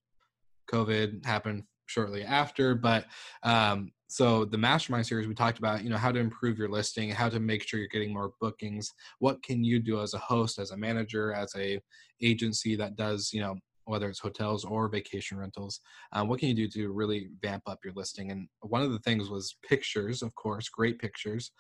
COVID 0.71 1.25
happened 1.25 1.63
shortly 1.87 2.23
after, 2.23 2.75
but 2.75 3.05
um, 3.43 3.91
so 4.07 4.45
the 4.45 4.57
mastermind 4.57 5.05
series 5.05 5.27
we 5.27 5.33
talked 5.33 5.59
about 5.59 5.83
you 5.83 5.89
know 5.89 5.97
how 5.97 6.11
to 6.11 6.19
improve 6.19 6.57
your 6.57 6.69
listing 6.69 7.09
how 7.09 7.27
to 7.27 7.39
make 7.39 7.67
sure 7.67 7.79
you're 7.79 7.89
getting 7.89 8.13
more 8.13 8.31
bookings 8.39 8.93
what 9.19 9.43
can 9.43 9.63
you 9.63 9.79
do 9.79 10.01
as 10.01 10.13
a 10.13 10.17
host 10.17 10.59
as 10.59 10.71
a 10.71 10.77
manager 10.77 11.33
as 11.33 11.53
a 11.57 11.79
agency 12.21 12.75
that 12.75 12.95
does 12.95 13.31
you 13.33 13.41
know 13.41 13.55
whether 13.87 14.09
it's 14.09 14.19
hotels 14.19 14.63
or 14.65 14.87
vacation 14.87 15.37
rentals 15.37 15.81
um, 16.13 16.27
what 16.27 16.39
can 16.39 16.49
you 16.49 16.55
do 16.55 16.67
to 16.67 16.91
really 16.91 17.29
vamp 17.41 17.63
up 17.67 17.79
your 17.83 17.93
listing 17.95 18.31
and 18.31 18.47
one 18.61 18.81
of 18.81 18.91
the 18.91 18.99
things 18.99 19.29
was 19.29 19.57
pictures 19.67 20.21
of 20.21 20.33
course 20.35 20.69
great 20.69 20.99
pictures 20.99 21.51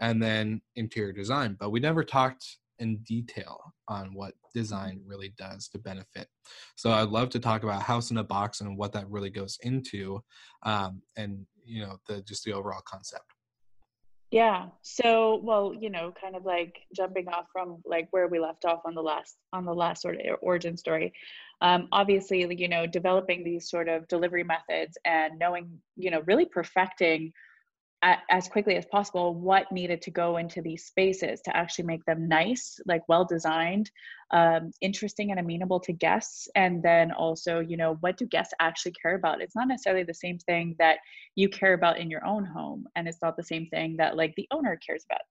and 0.00 0.22
then 0.22 0.60
interior 0.76 1.12
design 1.12 1.56
but 1.58 1.70
we 1.70 1.80
never 1.80 2.02
talked 2.02 2.58
in 2.78 2.96
detail 2.98 3.72
on 3.88 4.14
what 4.14 4.34
design 4.52 5.00
really 5.06 5.32
does 5.38 5.68
to 5.68 5.78
benefit. 5.78 6.28
So 6.76 6.90
I'd 6.90 7.08
love 7.08 7.30
to 7.30 7.40
talk 7.40 7.62
about 7.62 7.82
House 7.82 8.10
in 8.10 8.18
a 8.18 8.24
Box 8.24 8.60
and 8.60 8.76
what 8.76 8.92
that 8.92 9.08
really 9.08 9.30
goes 9.30 9.58
into, 9.62 10.22
um, 10.62 11.02
and 11.16 11.46
you 11.64 11.82
know 11.82 11.98
the 12.06 12.22
just 12.22 12.44
the 12.44 12.52
overall 12.52 12.82
concept. 12.84 13.33
Yeah. 14.34 14.70
So, 14.82 15.38
well, 15.44 15.72
you 15.78 15.90
know, 15.90 16.12
kind 16.20 16.34
of 16.34 16.44
like 16.44 16.80
jumping 16.92 17.28
off 17.28 17.44
from 17.52 17.80
like 17.84 18.08
where 18.10 18.26
we 18.26 18.40
left 18.40 18.64
off 18.64 18.80
on 18.84 18.96
the 18.96 19.00
last 19.00 19.36
on 19.52 19.64
the 19.64 19.72
last 19.72 20.02
sort 20.02 20.16
of 20.16 20.38
origin 20.42 20.76
story. 20.76 21.12
Um, 21.60 21.86
obviously, 21.92 22.44
you 22.58 22.66
know, 22.66 22.84
developing 22.84 23.44
these 23.44 23.70
sort 23.70 23.88
of 23.88 24.08
delivery 24.08 24.42
methods 24.42 24.98
and 25.04 25.38
knowing, 25.38 25.78
you 25.96 26.10
know, 26.10 26.20
really 26.26 26.46
perfecting 26.46 27.32
as 28.28 28.48
quickly 28.48 28.76
as 28.76 28.84
possible 28.86 29.34
what 29.34 29.70
needed 29.72 30.02
to 30.02 30.10
go 30.10 30.36
into 30.36 30.60
these 30.60 30.84
spaces 30.84 31.40
to 31.40 31.56
actually 31.56 31.86
make 31.86 32.04
them 32.04 32.28
nice 32.28 32.78
like 32.86 33.02
well 33.08 33.24
designed 33.24 33.90
um, 34.30 34.72
interesting 34.80 35.30
and 35.30 35.40
amenable 35.40 35.80
to 35.80 35.92
guests. 35.92 36.48
And 36.54 36.82
then 36.82 37.12
also 37.12 37.60
you 37.60 37.76
know 37.76 37.96
what 38.00 38.16
do 38.16 38.26
guests 38.26 38.52
actually 38.60 38.92
care 38.92 39.14
about? 39.14 39.40
It's 39.40 39.56
not 39.56 39.68
necessarily 39.68 40.04
the 40.04 40.14
same 40.14 40.38
thing 40.38 40.76
that 40.78 40.98
you 41.34 41.48
care 41.48 41.74
about 41.74 41.98
in 41.98 42.10
your 42.10 42.24
own 42.26 42.44
home 42.44 42.86
and 42.94 43.08
it's 43.08 43.22
not 43.22 43.36
the 43.36 43.42
same 43.42 43.66
thing 43.68 43.96
that 43.98 44.16
like 44.16 44.34
the 44.36 44.48
owner 44.50 44.78
cares 44.86 45.04
about. 45.10 45.22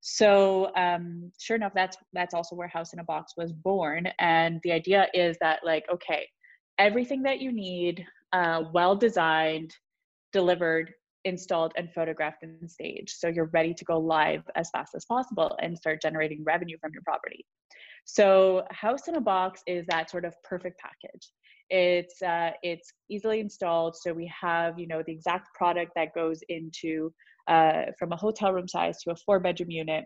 So 0.00 0.74
um, 0.76 1.30
sure 1.38 1.56
enough 1.56 1.72
that's 1.74 1.96
that's 2.12 2.34
also 2.34 2.54
where 2.54 2.68
house 2.68 2.92
in 2.92 3.00
a 3.00 3.04
box 3.04 3.34
was 3.36 3.52
born. 3.52 4.08
And 4.18 4.60
the 4.62 4.72
idea 4.72 5.08
is 5.14 5.36
that 5.40 5.60
like 5.64 5.84
okay 5.92 6.28
everything 6.78 7.22
that 7.22 7.40
you 7.40 7.52
need 7.52 8.06
uh, 8.32 8.62
well 8.72 8.94
designed 8.94 9.74
delivered 10.32 10.94
installed 11.24 11.72
and 11.76 11.92
photographed 11.92 12.42
and 12.42 12.70
staged. 12.70 13.10
So 13.10 13.28
you're 13.28 13.50
ready 13.52 13.74
to 13.74 13.84
go 13.84 13.98
live 13.98 14.42
as 14.56 14.70
fast 14.70 14.94
as 14.94 15.04
possible 15.04 15.56
and 15.60 15.76
start 15.76 16.02
generating 16.02 16.42
revenue 16.44 16.78
from 16.80 16.92
your 16.92 17.02
property. 17.02 17.44
So 18.04 18.64
House 18.70 19.08
in 19.08 19.16
a 19.16 19.20
Box 19.20 19.62
is 19.66 19.86
that 19.86 20.10
sort 20.10 20.24
of 20.24 20.34
perfect 20.42 20.80
package. 20.80 21.30
It's 21.68 22.20
uh, 22.22 22.50
it's 22.62 22.92
easily 23.08 23.40
installed. 23.40 23.96
So 23.96 24.12
we 24.12 24.32
have 24.40 24.78
you 24.78 24.88
know 24.88 25.02
the 25.06 25.12
exact 25.12 25.54
product 25.54 25.92
that 25.94 26.14
goes 26.14 26.40
into 26.48 27.12
uh, 27.46 27.82
from 27.98 28.12
a 28.12 28.16
hotel 28.16 28.52
room 28.52 28.66
size 28.66 29.00
to 29.02 29.12
a 29.12 29.16
four 29.16 29.38
bedroom 29.38 29.70
unit, 29.70 30.04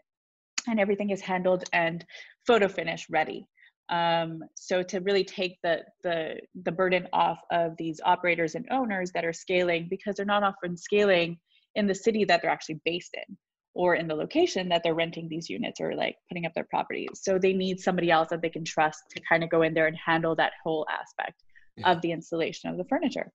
and 0.67 0.79
everything 0.79 1.11
is 1.11 1.21
handled 1.21 1.65
and 1.73 2.05
photo 2.47 2.69
finish 2.69 3.07
ready. 3.11 3.47
Um, 3.91 4.43
so 4.55 4.83
to 4.83 5.01
really 5.01 5.25
take 5.25 5.59
the, 5.63 5.83
the, 6.03 6.41
the 6.63 6.73
burden 6.73 7.07
off 7.13 7.39
of 7.51 7.77
these 7.77 8.01
operators 8.05 8.55
and 8.55 8.67
owners 8.71 9.13
that 9.13 9.25
are 9.25 9.33
scaling 9.33 9.89
because 9.91 10.17
they're 10.17 10.25
not 10.25 10.43
often 10.43 10.77
scaling 10.77 11.39
in 11.75 11.87
the 11.87 11.95
city 11.95 12.25
that 12.25 12.41
they're 12.41 12.51
actually 12.51 12.81
based 12.85 13.15
in 13.15 13.37
or 13.75 13.97
in 13.97 14.07
the 14.07 14.15
location 14.15 14.69
that 14.69 14.83
they're 14.83 14.95
renting 14.95 15.29
these 15.29 15.51
units 15.51 15.81
or 15.81 15.95
like 15.95 16.17
putting 16.29 16.47
up 16.47 16.55
their 16.55 16.65
properties. 16.65 17.09
So 17.15 17.39
they 17.39 17.53
need 17.53 17.81
somebody 17.81 18.11
else 18.11 18.29
that 18.31 18.41
they 18.41 18.49
can 18.49 18.65
trust 18.65 19.03
to 19.11 19.21
kind 19.29 19.43
of 19.43 19.51
go 19.51 19.63
in 19.63 19.75
there 19.75 19.87
and 19.87 19.97
handle 19.97 20.37
that 20.37 20.53
whole 20.63 20.87
aspect 20.89 21.43
yeah. 21.77 21.91
of 21.91 22.01
the 22.01 22.13
installation 22.13 22.71
of 22.71 22.77
the 22.77 22.85
furniture. 22.85 23.33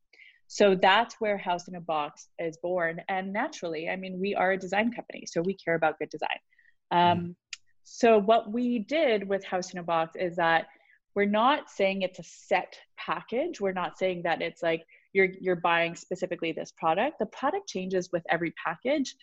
So 0.47 0.75
that's 0.75 1.15
where 1.19 1.37
House 1.37 1.67
in 1.67 1.75
a 1.75 1.81
Box 1.81 2.29
is 2.39 2.57
born. 2.57 3.01
And 3.07 3.31
naturally, 3.31 3.89
I 3.89 3.97
mean, 3.97 4.19
we 4.19 4.33
are 4.33 4.53
a 4.53 4.57
design 4.57 4.91
company, 4.91 5.25
so 5.27 5.41
we 5.41 5.53
care 5.53 5.75
about 5.75 5.99
good 5.99 6.09
design. 6.09 6.29
Um, 6.89 7.19
mm. 7.19 7.35
So 7.91 8.19
what 8.19 8.51
we 8.51 8.79
did 8.79 9.27
with 9.27 9.43
House 9.43 9.73
in 9.73 9.79
a 9.79 9.83
Box 9.83 10.15
is 10.15 10.35
that 10.35 10.67
we're 11.15 11.25
not 11.25 11.71
saying 11.71 12.03
it's 12.03 12.19
a 12.19 12.23
set 12.23 12.77
package. 12.97 13.59
We're 13.59 13.73
not 13.73 13.97
saying 13.97 14.21
that 14.23 14.43
it's 14.43 14.61
like 14.61 14.85
you're 15.11 15.29
you're 15.41 15.55
buying 15.55 15.95
specifically 15.95 16.51
this 16.51 16.71
product. 16.77 17.17
The 17.17 17.25
product 17.25 17.67
changes 17.67 18.09
with 18.13 18.23
every 18.29 18.53
package, 18.63 19.15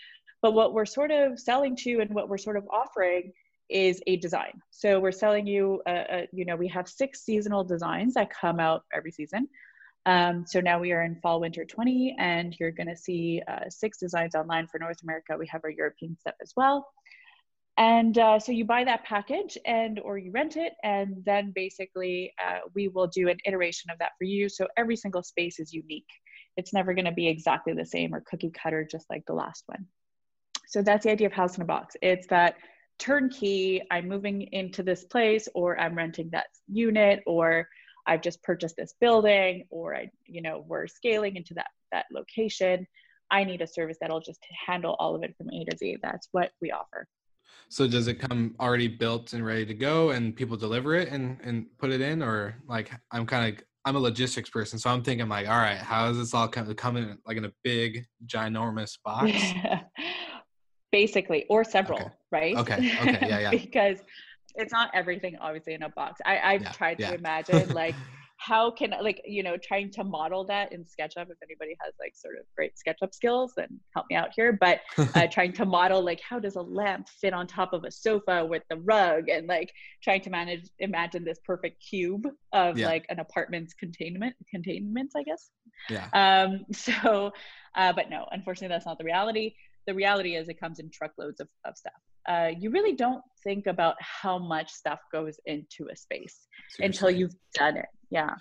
but 0.42 0.52
what 0.52 0.75
we're 0.75 0.85
sort 0.85 1.12
of 1.12 1.38
selling 1.38 1.76
to 1.76 2.00
and 2.00 2.12
what 2.12 2.28
we're 2.28 2.38
sort 2.38 2.56
of 2.56 2.68
offering 2.68 3.32
is 3.68 4.02
a 4.08 4.16
design. 4.16 4.61
So 4.70 4.99
we're 4.99 5.12
selling 5.12 5.46
you, 5.46 5.80
a, 5.87 5.92
a, 5.92 6.28
you 6.32 6.44
know, 6.44 6.56
we 6.56 6.68
have 6.68 6.88
six 6.88 7.25
seasonal 7.25 7.62
designs 7.62 8.14
that 8.14 8.30
come 8.30 8.58
out 8.58 8.82
every 8.92 9.12
season. 9.12 9.49
Um, 10.06 10.44
so 10.46 10.61
now 10.61 10.78
we 10.80 10.92
are 10.92 11.02
in 11.02 11.16
fall 11.20 11.40
winter 11.40 11.64
20, 11.64 12.16
and 12.18 12.54
you're 12.58 12.73
going 12.73 12.88
to 12.88 12.96
see 12.96 13.42
uh, 13.49 13.70
six 13.70 13.99
designs 13.99 14.35
online 14.35 14.66
for 14.66 14.78
North 14.78 15.02
America. 15.02 15.37
We 15.38 15.46
have 15.49 15.62
our 15.64 15.70
European 15.70 16.16
stuff 16.18 16.35
as 16.42 16.52
well 16.56 16.87
and 17.78 18.16
uh, 18.18 18.38
so 18.38 18.52
you 18.52 18.64
buy 18.64 18.85
that 18.85 19.04
package 19.04 19.59
and 19.66 20.00
or 20.00 20.18
you 20.18 20.30
rent 20.30 20.56
it 20.56 20.73
and 20.83 21.23
then 21.25 21.52
basically 21.54 22.33
uh, 22.42 22.61
we 22.75 22.88
will 22.88 23.06
do 23.06 23.28
an 23.28 23.37
iteration 23.45 23.90
of 23.90 23.99
that 23.99 24.12
for 24.18 24.25
you. 24.25 24.49
So 24.49 24.66
every 24.76 24.97
single 24.97 25.23
space 25.23 25.59
is 25.59 25.73
unique. 25.73 26.09
It's 26.56 26.73
never 26.73 26.95
going 26.95 27.04
to 27.04 27.12
be 27.12 27.28
exactly 27.28 27.75
the 27.75 27.85
same 27.85 28.14
or 28.14 28.23
cookie 28.26 28.50
cutter 28.50 28.87
just 28.90 29.06
like 29.11 29.25
the 29.26 29.35
last 29.35 29.64
one. 29.66 29.87
So 30.68 30.83
that's 30.83 31.04
the 31.04 31.12
idea 31.12 31.26
of 31.26 31.33
house 31.33 31.56
in 31.56 31.62
a 31.62 31.66
box. 31.66 31.97
It's 32.02 32.26
that 32.28 32.56
turnkey 32.99 33.83
i'm 33.90 34.09
moving 34.09 34.40
into 34.52 34.83
this 34.83 35.04
place 35.04 35.50
or 35.54 35.78
i'm 35.78 35.95
renting 35.95 36.30
that 36.33 36.47
unit 36.66 37.23
or 37.26 37.68
i've 38.06 38.23
just 38.23 38.42
purchased 38.42 38.75
this 38.75 38.95
building 39.02 39.66
or 39.68 39.95
i 39.95 40.09
you 40.25 40.40
know 40.40 40.64
we're 40.66 40.87
scaling 40.87 41.37
into 41.37 41.52
that 41.52 41.66
that 41.92 42.06
location. 42.12 42.87
I 43.30 43.45
need 43.45 43.61
a 43.61 43.66
service 43.66 43.97
that'll 44.00 44.21
just 44.21 44.45
handle 44.66 44.95
all 44.99 45.16
of 45.16 45.23
it 45.25 45.35
from 45.37 45.50
a 45.50 45.64
to 45.64 45.76
z. 45.76 45.97
That's 46.02 46.28
what 46.33 46.52
we 46.61 46.71
offer 46.71 47.09
so 47.68 47.87
does 47.87 48.08
it 48.08 48.14
come 48.14 48.54
already 48.61 48.88
built 48.88 49.32
and 49.32 49.44
ready 49.44 49.66
to 49.66 49.75
go 49.75 50.11
and 50.11 50.37
people 50.37 50.56
deliver 50.56 50.94
it 50.94 51.08
and, 51.08 51.38
and 51.42 51.66
put 51.78 51.90
it 51.90 52.00
in 52.00 52.23
or 52.23 52.56
like 52.66 52.90
I'm 53.12 53.26
kind 53.26 53.54
of 53.54 53.64
I'm 53.87 53.94
a 53.94 54.00
logistics 54.00 54.50
person, 54.50 54.80
so 54.80 54.90
I'm 54.90 55.04
thinking 55.04 55.28
like, 55.28 55.46
all 55.46 55.58
right, 55.58 55.78
how 55.78 56.11
is 56.11 56.18
this 56.18 56.35
all 56.35 56.49
coming 56.49 56.75
come 56.75 56.96
in 56.96 57.18
like 57.25 57.37
in 57.37 57.44
a 57.44 57.52
big, 57.62 58.04
ginormous 58.26 58.99
box? 59.04 59.30
Basically, 60.92 61.46
or 61.49 61.62
several, 61.62 62.00
okay. 62.00 62.11
right? 62.32 62.56
Okay. 62.56 62.75
Okay. 62.75 63.18
Yeah. 63.28 63.38
Yeah. 63.42 63.50
because 63.50 63.99
it's 64.56 64.73
not 64.73 64.90
everything 64.92 65.37
obviously 65.40 65.75
in 65.75 65.85
a 65.85 65.88
box. 65.90 66.20
I, 66.26 66.40
I've 66.40 66.62
yeah, 66.62 66.73
tried 66.73 66.99
yeah. 66.99 67.11
to 67.11 67.18
imagine 67.18 67.68
like 67.75 67.94
how 68.38 68.71
can 68.71 68.93
like 69.02 69.21
you 69.25 69.43
know 69.43 69.57
trying 69.57 69.90
to 69.90 70.05
model 70.05 70.45
that 70.45 70.73
in 70.73 70.85
SketchUp 70.85 71.31
if 71.31 71.38
anybody 71.43 71.76
has 71.81 71.95
like 71.99 72.14
sort 72.14 72.35
of 72.38 72.45
great 72.55 72.73
SketchUp 72.76 73.14
skills 73.14 73.52
then 73.57 73.81
help 73.95 74.07
me 74.11 74.16
out 74.16 74.31
here 74.35 74.57
but 74.61 74.81
uh, 75.14 75.26
trying 75.31 75.52
to 75.55 75.64
model 75.64 76.05
like 76.05 76.21
how 76.21 76.38
does 76.38 76.57
a 76.57 76.62
lamp 76.62 77.09
fit 77.09 77.33
on 77.33 77.47
top 77.47 77.73
of 77.73 77.85
a 77.85 77.90
sofa 77.90 78.45
with 78.45 78.62
the 78.69 78.76
rug 78.76 79.28
and 79.28 79.47
like 79.47 79.73
trying 80.02 80.21
to 80.21 80.31
manage 80.31 80.69
imagine 80.78 81.25
this 81.25 81.38
perfect 81.45 81.83
cube 81.88 82.26
of 82.52 82.78
yeah. 82.78 82.87
like 82.87 83.07
an 83.09 83.21
apartment's 83.21 83.75
containment 83.75 84.35
containments 84.50 85.14
I 85.16 85.23
guess 85.23 85.50
yeah 85.88 86.09
um 86.12 86.64
so 86.73 87.33
uh, 87.75 87.93
but 87.93 88.11
no 88.11 88.26
unfortunately 88.31 88.75
that's 88.75 88.87
not 88.87 88.99
the 88.99 89.05
reality 89.05 89.55
the 89.87 89.95
reality 89.95 90.35
is 90.35 90.49
it 90.49 90.61
comes 90.61 90.78
in 90.78 90.90
truckloads 90.90 91.40
of, 91.40 91.49
of 91.64 91.76
stuff 91.76 91.93
uh, 92.28 92.50
you 92.59 92.71
really 92.71 92.93
don't 92.93 93.23
think 93.45 93.66
about 93.66 93.95
how 94.00 94.38
much 94.38 94.73
stuff 94.73 94.99
goes 95.12 95.38
into 95.47 95.88
a 95.93 95.97
space 95.97 96.49
Seriously. 96.71 96.85
until 96.85 97.11
you've 97.11 97.35
done 97.55 97.76
it. 97.76 97.87
Yeah. 98.10 98.34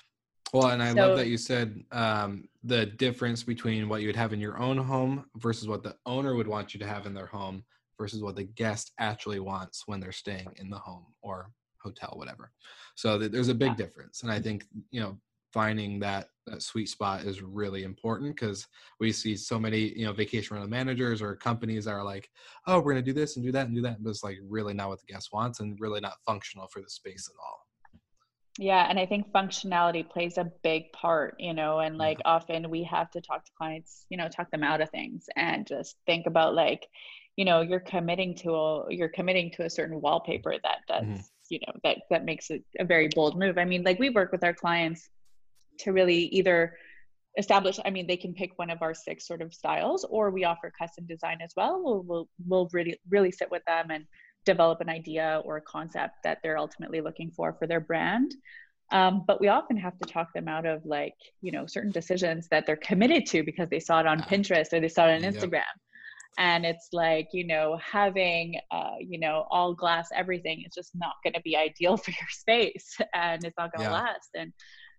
Well, 0.54 0.68
and 0.68 0.82
I 0.82 0.94
so, 0.94 1.08
love 1.08 1.18
that 1.18 1.28
you 1.28 1.38
said 1.38 1.84
um, 1.92 2.48
the 2.64 2.86
difference 2.86 3.44
between 3.44 3.90
what 3.90 4.02
you 4.02 4.08
would 4.08 4.16
have 4.16 4.32
in 4.32 4.40
your 4.40 4.58
own 4.58 4.78
home 4.78 5.26
versus 5.38 5.68
what 5.68 5.84
the 5.84 5.96
owner 6.06 6.36
would 6.36 6.48
want 6.48 6.74
you 6.74 6.80
to 6.80 6.88
have 6.88 7.06
in 7.06 7.14
their 7.14 7.26
home 7.26 7.64
versus 7.98 8.22
what 8.22 8.36
the 8.36 8.44
guest 8.44 8.92
actually 9.00 9.40
wants 9.40 9.84
when 9.86 10.00
they're 10.00 10.12
staying 10.12 10.48
in 10.58 10.70
the 10.70 10.78
home 10.78 11.06
or 11.22 11.50
hotel, 11.82 12.14
whatever. 12.16 12.52
So 12.96 13.18
there's 13.18 13.50
a 13.50 13.56
big 13.56 13.72
yeah. 13.72 13.76
difference. 13.76 14.24
And 14.24 14.32
I 14.32 14.40
think, 14.40 14.66
you 14.92 15.02
know, 15.02 15.18
finding 15.56 16.00
that, 16.00 16.28
that 16.46 16.62
sweet 16.62 16.90
spot 16.90 17.24
is 17.24 17.42
really 17.42 17.84
important 17.84 18.36
because 18.36 18.68
we 19.00 19.12
see 19.12 19.38
so 19.38 19.58
many 19.58 19.98
you 19.98 20.06
know 20.06 20.12
vacation 20.12 20.54
rental 20.54 20.70
managers 20.70 21.22
or 21.22 21.34
companies 21.34 21.86
that 21.86 21.92
are 21.94 22.04
like 22.04 22.30
oh 22.68 22.78
we're 22.78 22.92
going 22.92 23.04
to 23.04 23.14
do 23.14 23.14
this 23.14 23.36
and 23.36 23.46
do 23.46 23.54
that 23.54 23.66
and 23.66 23.76
do 23.76 23.82
that 23.82 24.04
but 24.04 24.10
it's 24.10 24.24
like 24.24 24.38
really 24.48 24.74
not 24.74 24.90
what 24.90 25.00
the 25.00 25.12
guest 25.12 25.30
wants 25.32 25.62
and 25.62 25.80
really 25.80 26.02
not 26.02 26.18
functional 26.26 26.68
for 26.68 26.82
the 26.82 26.90
space 26.90 27.30
at 27.34 27.42
all 27.42 27.65
yeah 28.58 28.86
and 28.90 28.98
i 28.98 29.06
think 29.06 29.32
functionality 29.32 30.08
plays 30.08 30.38
a 30.38 30.50
big 30.64 30.92
part 30.94 31.36
you 31.40 31.54
know 31.54 31.80
and 31.80 31.98
like 31.98 32.20
yeah. 32.20 32.32
often 32.32 32.70
we 32.70 32.84
have 32.84 33.10
to 33.12 33.20
talk 33.22 33.44
to 33.44 33.52
clients 33.58 34.06
you 34.10 34.18
know 34.18 34.30
talk 34.30 34.50
them 34.52 34.64
out 34.64 34.82
of 34.82 34.90
things 34.90 35.26
and 35.36 35.68
just 35.68 35.98
think 36.06 36.26
about 36.26 36.56
like 36.56 36.88
you 37.36 37.44
know 37.44 37.62
you're 37.62 37.82
committing 37.82 38.34
to 38.36 38.52
a 38.52 38.94
you're 38.94 39.10
committing 39.10 39.52
to 39.52 39.66
a 39.66 39.70
certain 39.70 40.00
wallpaper 40.00 40.56
that 40.64 40.80
does 40.88 41.06
Mhm. 41.06 41.26
you 41.50 41.60
know 41.68 41.74
that 41.84 41.98
that 42.10 42.24
makes 42.24 42.50
it 42.50 42.64
a 42.80 42.86
very 42.86 43.10
bold 43.10 43.38
move 43.38 43.58
i 43.58 43.66
mean 43.66 43.84
like 43.84 44.00
we 44.00 44.10
work 44.10 44.32
with 44.32 44.44
our 44.44 44.54
clients 44.54 45.10
to 45.80 45.92
really 45.92 46.26
either 46.28 46.78
establish 47.38 47.78
i 47.84 47.90
mean 47.90 48.08
they 48.08 48.16
can 48.16 48.34
pick 48.34 48.58
one 48.58 48.70
of 48.70 48.82
our 48.82 48.94
six 48.94 49.28
sort 49.28 49.42
of 49.42 49.54
styles 49.54 50.06
or 50.06 50.32
we 50.32 50.46
offer 50.46 50.72
custom 50.80 51.06
design 51.06 51.40
as 51.42 51.52
well 51.58 51.82
we'll 51.84 52.04
we'll, 52.04 52.30
we'll 52.48 52.70
really 52.72 52.98
really 53.10 53.32
sit 53.32 53.52
with 53.52 53.64
them 53.66 53.92
and 53.92 54.06
develop 54.46 54.82
an 54.82 54.90
idea 54.90 55.42
or 55.46 55.58
a 55.58 55.62
concept 55.62 56.14
that 56.24 56.40
they're 56.44 56.58
ultimately 56.58 57.02
looking 57.02 57.32
for 57.32 57.54
for 57.54 57.68
their 57.68 57.80
brand 57.80 58.34
um, 58.92 59.24
but 59.28 59.42
we 59.42 59.48
often 59.48 59.76
have 59.78 59.98
to 59.98 60.06
talk 60.06 60.32
them 60.34 60.48
out 60.48 60.66
of 60.66 60.86
like 60.86 61.16
you 61.42 61.52
know 61.52 61.66
certain 61.66 61.92
decisions 61.92 62.48
that 62.50 62.66
they're 62.66 62.76
committed 62.78 63.26
to 63.26 63.44
because 63.44 63.68
they 63.70 63.80
saw 63.80 64.00
it 64.00 64.06
on 64.08 64.20
pinterest 64.24 64.74
or 64.74 64.80
they 64.80 64.88
saw 64.88 65.08
it 65.08 65.16
on 65.16 65.22
Yep. 65.22 65.34
instagram 65.34 65.76
and 66.38 66.66
it's 66.66 66.90
like 66.94 67.28
you 67.32 67.46
know 67.48 67.78
having 67.82 68.60
uh, 68.72 68.96
you 69.00 69.20
know 69.20 69.46
all 69.52 69.74
glass 69.74 70.10
everything 70.14 70.64
is 70.66 70.74
just 70.76 70.92
not 70.96 71.14
going 71.24 71.34
to 71.34 71.42
be 71.42 71.56
ideal 71.58 71.98
for 72.04 72.12
your 72.12 72.30
space 72.30 72.98
and 73.14 73.44
it's 73.46 73.58
not 73.58 73.72
going 73.72 73.86
to 73.86 73.92
Yeah. 73.92 74.02
last 74.02 74.30
and 74.36 74.52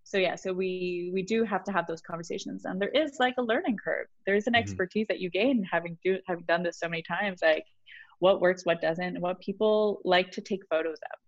so 0.05 0.19
yeah 0.19 0.35
so 0.37 0.53
we 0.53 1.11
we 1.13 1.23
do 1.23 1.45
have 1.45 1.63
to 1.65 1.73
have 1.73 1.87
those 1.87 2.01
conversations 2.01 2.65
and 2.65 2.81
there 2.81 2.89
is 2.91 3.17
like 3.21 3.35
a 3.39 3.43
learning 3.43 3.77
curve 3.83 4.07
there's 4.27 4.47
an 4.47 4.55
Mhm. 4.55 4.59
expertise 4.59 5.07
that 5.09 5.21
you 5.21 5.31
gain 5.31 5.63
having 5.71 5.99
do 6.05 6.19
having 6.27 6.45
done 6.47 6.63
this 6.63 6.79
so 6.79 6.89
many 6.89 7.03
times 7.03 7.41
like 7.43 7.65
what 8.19 8.41
works 8.41 8.65
what 8.65 8.81
doesn't 8.81 9.05
and 9.05 9.21
what 9.21 9.41
people 9.41 10.01
like 10.05 10.31
to 10.33 10.41
take 10.41 10.61
photos 10.71 10.99
of. 11.13 11.19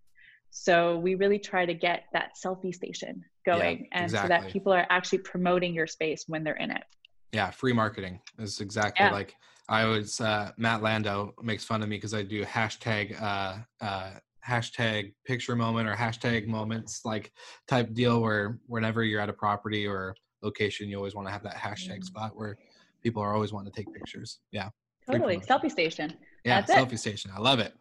So 0.51 0.97
we 0.97 1.15
really 1.15 1.39
try 1.39 1.65
to 1.65 1.73
get 1.73 2.03
that 2.13 2.31
selfie 2.43 2.73
station 2.73 3.23
going 3.45 3.87
and 3.93 4.09
so 4.09 4.27
that 4.27 4.49
people 4.49 4.73
are 4.73 4.87
actually 4.89 5.19
promoting 5.19 5.73
your 5.73 5.87
space 5.87 6.23
when 6.27 6.43
they're 6.43 6.55
in 6.55 6.71
it. 6.71 6.83
Yeah 7.31 7.51
free 7.51 7.73
marketing 7.73 8.19
is 8.39 8.59
exactly 8.59 9.05
Yeah. 9.05 9.11
like 9.11 9.35
i 9.69 9.83
always 9.83 10.19
uh 10.19 10.51
matt 10.57 10.81
landau 10.81 11.31
makes 11.43 11.63
fun 11.63 11.83
of 11.83 11.89
me 11.89 11.95
because 11.97 12.15
i 12.15 12.23
do 12.23 12.43
hashtag 12.43 13.21
uh 13.21 13.57
uh 13.81 14.13
hashtag 14.47 15.13
picture 15.25 15.55
moment 15.55 15.87
or 15.87 15.93
hashtag 15.95 16.47
moments 16.47 17.01
like 17.05 17.31
type 17.67 17.93
deal 17.93 18.19
where 18.21 18.59
whenever 18.65 19.03
you're 19.03 19.21
at 19.21 19.29
a 19.29 19.33
property 19.33 19.85
or 19.85 20.15
location 20.41 20.89
you 20.89 20.97
always 20.97 21.13
want 21.13 21.27
to 21.27 21.31
have 21.31 21.43
that 21.43 21.55
hashtag 21.55 21.99
Mhm. 21.99 22.05
spot 22.05 22.31
where 22.35 22.57
people 23.03 23.21
are 23.21 23.33
always 23.35 23.53
wanting 23.53 23.71
to 23.71 23.77
take 23.77 23.93
pictures. 23.93 24.39
Yeah 24.51 24.69
totally 25.09 25.39
selfie 25.39 25.69
station 25.71 26.17
yeah 26.45 26.61
That's 26.61 26.71
it. 26.71 26.77
selfie 26.77 26.99
station 26.99 27.31
i 27.35 27.39
love 27.39 27.59
it 27.59 27.73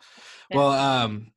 Yeah. 0.50 0.56
well 0.56 0.70
um 0.72 1.32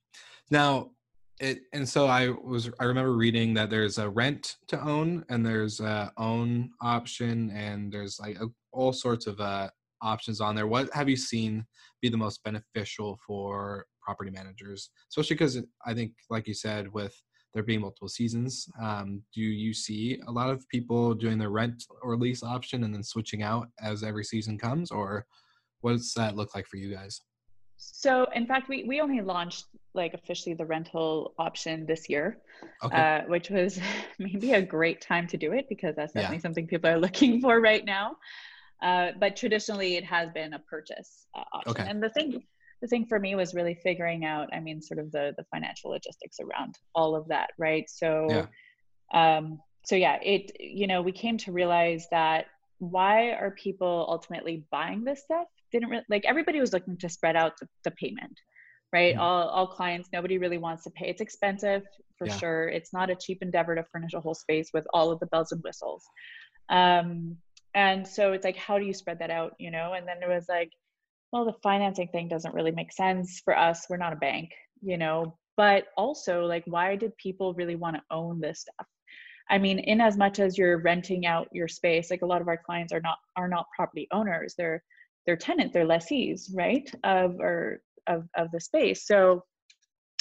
now 0.49 0.91
it 1.39 1.61
and 1.73 1.87
so 1.87 2.07
i 2.07 2.29
was 2.29 2.69
i 2.79 2.83
remember 2.83 3.13
reading 3.13 3.53
that 3.55 3.69
there's 3.69 3.97
a 3.97 4.09
rent 4.09 4.57
to 4.67 4.79
own 4.81 5.25
and 5.29 5.45
there's 5.45 5.79
a 5.79 6.11
own 6.17 6.71
option 6.81 7.51
and 7.51 7.91
there's 7.91 8.19
like 8.19 8.37
a, 8.39 8.47
all 8.71 8.93
sorts 8.93 9.27
of 9.27 9.39
uh 9.39 9.69
options 10.01 10.41
on 10.41 10.55
there 10.55 10.67
what 10.67 10.91
have 10.93 11.07
you 11.09 11.15
seen 11.17 11.65
be 12.01 12.09
the 12.09 12.17
most 12.17 12.43
beneficial 12.43 13.19
for 13.25 13.85
property 14.01 14.31
managers 14.31 14.89
especially 15.09 15.35
because 15.35 15.61
i 15.85 15.93
think 15.93 16.11
like 16.29 16.47
you 16.47 16.53
said 16.53 16.91
with 16.91 17.15
there 17.53 17.63
being 17.63 17.81
multiple 17.81 18.07
seasons 18.07 18.65
um, 18.81 19.21
do 19.35 19.41
you 19.41 19.73
see 19.73 20.19
a 20.27 20.31
lot 20.31 20.49
of 20.49 20.67
people 20.69 21.13
doing 21.13 21.37
the 21.37 21.47
rent 21.49 21.83
or 22.01 22.15
lease 22.17 22.43
option 22.43 22.83
and 22.85 22.93
then 22.93 23.03
switching 23.03 23.43
out 23.43 23.67
as 23.81 24.03
every 24.03 24.23
season 24.23 24.57
comes 24.57 24.89
or 24.89 25.25
what 25.81 25.91
does 25.93 26.13
that 26.13 26.35
look 26.35 26.55
like 26.55 26.67
for 26.67 26.77
you 26.77 26.93
guys 26.93 27.21
So 27.77 28.27
in 28.35 28.45
fact, 28.45 28.69
we, 28.69 28.83
we 28.83 29.01
only 29.01 29.21
launched 29.21 29.65
like 29.95 30.13
officially 30.13 30.53
the 30.55 30.65
rental 30.65 31.33
option 31.39 31.85
this 31.85 32.07
year, 32.09 32.37
okay 32.83 32.97
uh, 32.97 33.21
which 33.27 33.49
was 33.49 33.79
maybe 34.19 34.53
a 34.53 34.61
great 34.61 35.01
time 35.01 35.27
to 35.27 35.37
do 35.37 35.51
it 35.53 35.65
because 35.67 35.95
that's 35.95 36.13
Yeah. 36.13 36.21
definitely 36.21 36.41
something 36.41 36.67
people 36.67 36.89
are 36.89 36.99
looking 37.07 37.41
for 37.41 37.59
right 37.59 37.83
now. 37.85 38.15
Uh, 38.83 39.11
but 39.19 39.35
traditionally, 39.35 39.95
it 39.95 40.03
has 40.05 40.29
been 40.33 40.53
a 40.53 40.59
purchase 40.59 41.27
uh, 41.37 41.43
option. 41.53 41.81
Okay. 41.81 41.89
And 41.89 42.01
the 42.01 42.09
thing, 42.09 42.41
the 42.81 42.87
thing 42.87 43.05
for 43.05 43.19
me 43.19 43.35
was 43.35 43.53
really 43.53 43.75
figuring 43.83 44.25
out, 44.25 44.49
I 44.53 44.59
mean, 44.59 44.81
sort 44.81 44.99
of 44.99 45.11
the 45.11 45.33
the 45.37 45.45
financial 45.53 45.91
logistics 45.91 46.37
around 46.39 46.75
all 46.95 47.15
of 47.15 47.27
that, 47.27 47.49
right? 47.59 47.87
So, 47.87 48.27
Yeah. 48.29 49.37
um, 49.37 49.59
so 49.85 49.95
yeah, 49.95 50.17
it 50.23 50.51
you 50.59 50.87
know 50.87 51.01
we 51.01 51.11
came 51.11 51.37
to 51.39 51.51
realize 51.51 52.07
that 52.11 52.45
why 52.79 53.31
are 53.31 53.51
people 53.51 54.05
ultimately 54.09 54.65
buying 54.71 55.03
this 55.03 55.21
stuff? 55.21 55.47
Didn't 55.71 55.89
really 55.89 56.03
like 56.09 56.25
everybody 56.25 56.59
was 56.59 56.73
looking 56.73 56.97
to 56.97 57.09
spread 57.09 57.35
out 57.35 57.53
the, 57.59 57.67
the 57.83 57.91
payment, 57.91 58.39
right? 58.93 59.15
Mhm. 59.15 59.19
All 59.19 59.47
all 59.49 59.67
clients, 59.67 60.09
nobody 60.13 60.37
really 60.37 60.57
wants 60.57 60.83
to 60.83 60.91
pay. 60.91 61.07
It's 61.09 61.21
expensive 61.21 61.83
for 62.17 62.27
Yeah. 62.27 62.37
sure. 62.37 62.69
It's 62.69 62.93
not 62.93 63.09
a 63.09 63.15
cheap 63.15 63.39
endeavor 63.41 63.75
to 63.75 63.83
furnish 63.91 64.13
a 64.13 64.19
whole 64.19 64.35
space 64.35 64.69
with 64.73 64.85
all 64.93 65.11
of 65.11 65.19
the 65.19 65.27
bells 65.27 65.51
and 65.51 65.63
whistles. 65.63 66.03
Um, 66.69 67.37
and 67.73 68.07
so 68.07 68.33
it's 68.33 68.43
like, 68.45 68.57
how 68.57 68.77
do 68.77 68.85
you 68.85 68.93
spread 68.93 69.19
that 69.19 69.31
out? 69.31 69.53
You 69.59 69.71
know, 69.71 69.93
and 69.93 70.07
then 70.07 70.17
it 70.21 70.27
was 70.29 70.45
like, 70.49 70.71
well, 71.31 71.45
the 71.45 71.55
financing 71.63 72.09
thing 72.09 72.27
doesn't 72.27 72.53
really 72.53 72.71
make 72.71 72.91
sense 72.91 73.41
for 73.45 73.57
us. 73.57 73.85
We're 73.89 73.97
not 73.97 74.13
a 74.13 74.17
bank, 74.17 74.49
you 74.81 74.97
know, 74.97 75.37
but 75.55 75.85
also 75.95 76.45
like, 76.45 76.63
why 76.65 76.95
did 76.97 77.15
people 77.17 77.53
really 77.53 77.75
want 77.75 77.95
to 77.95 78.03
own 78.11 78.41
this 78.41 78.61
stuff? 78.61 78.87
I 79.49 79.57
mean, 79.57 79.79
in 79.79 79.99
as 80.01 80.17
much 80.17 80.39
as 80.39 80.57
you're 80.57 80.77
renting 80.81 81.25
out 81.25 81.47
your 81.53 81.67
space, 81.67 82.11
like 82.11 82.21
a 82.21 82.25
lot 82.25 82.41
of 82.41 82.47
our 82.47 82.57
clients 82.65 82.93
are 82.93 83.01
not 83.01 83.17
are 83.35 83.47
not 83.49 83.65
property 83.75 84.07
owners. 84.11 84.53
They're 84.57 84.83
they're 85.25 85.37
tenants, 85.37 85.73
they're 85.73 85.85
lessees, 85.85 86.51
right? 86.55 86.89
Of 87.03 87.39
or 87.39 87.81
of 88.07 88.27
of 88.35 88.51
the 88.51 88.59
space. 88.59 89.05
So 89.05 89.43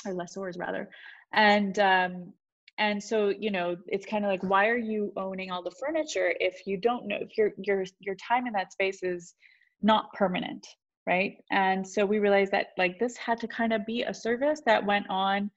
or 0.06 0.14
lessors 0.14 0.58
rather. 0.58 0.88
And 1.32 1.78
um 1.78 2.32
and 2.80 3.00
so 3.00 3.28
you 3.28 3.52
know 3.52 3.76
it's 3.86 4.06
kind 4.06 4.24
of 4.24 4.30
like 4.30 4.42
why 4.42 4.66
are 4.68 4.78
you 4.78 5.12
owning 5.16 5.50
all 5.52 5.62
the 5.62 5.70
furniture 5.78 6.32
if 6.40 6.66
you 6.66 6.76
don't 6.76 7.06
know 7.06 7.18
if 7.20 7.36
your 7.36 7.52
your 7.58 7.84
your 8.00 8.16
time 8.16 8.46
in 8.46 8.52
that 8.54 8.72
space 8.72 9.02
is 9.02 9.34
not 9.82 10.12
permanent 10.14 10.66
right 11.06 11.36
and 11.52 11.86
so 11.86 12.04
we 12.04 12.18
realized 12.18 12.52
that 12.52 12.68
like 12.78 12.98
this 12.98 13.16
had 13.16 13.38
to 13.38 13.46
kind 13.46 13.72
of 13.72 13.86
be 13.86 14.02
a 14.02 14.14
service 14.14 14.62
that 14.66 14.84
went 14.84 15.06
on 15.08 15.50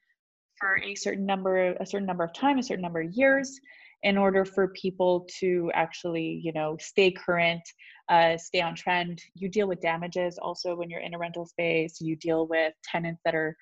for 0.59 0.79
a 0.83 0.93
certain 0.95 1.25
number 1.25 1.69
of 1.69 1.77
a 1.79 1.85
certain 1.85 2.05
number 2.05 2.23
of 2.23 2.33
time 2.33 2.59
a 2.59 2.63
certain 2.63 2.83
number 2.83 3.01
of 3.01 3.11
years 3.13 3.59
in 4.03 4.17
order 4.17 4.45
for 4.45 4.67
people 4.69 5.27
to 5.39 5.71
actually 5.73 6.41
you 6.43 6.53
know 6.53 6.77
stay 6.79 7.11
current 7.11 7.63
uh, 8.09 8.37
stay 8.37 8.61
on 8.61 8.75
trend. 8.75 9.21
You 9.33 9.49
deal 9.49 9.67
with 9.67 9.79
damages 9.81 10.37
also 10.37 10.75
when 10.75 10.89
you're 10.89 10.99
in 10.99 11.13
a 11.13 11.17
rental 11.17 11.45
space. 11.45 12.01
You 12.01 12.17
deal 12.17 12.47
with 12.47 12.73
tenants 12.83 13.21
that 13.25 13.35
are 13.35 13.55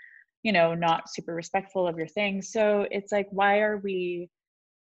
you 0.43 0.51
know 0.51 0.73
not 0.73 1.09
super 1.09 1.35
respectful 1.35 1.87
of 1.87 1.97
your 1.97 2.07
things 2.07 2.51
so 2.51 2.87
it's 2.89 3.11
like 3.11 3.27
why 3.29 3.59
are 3.59 3.77
we 3.77 4.27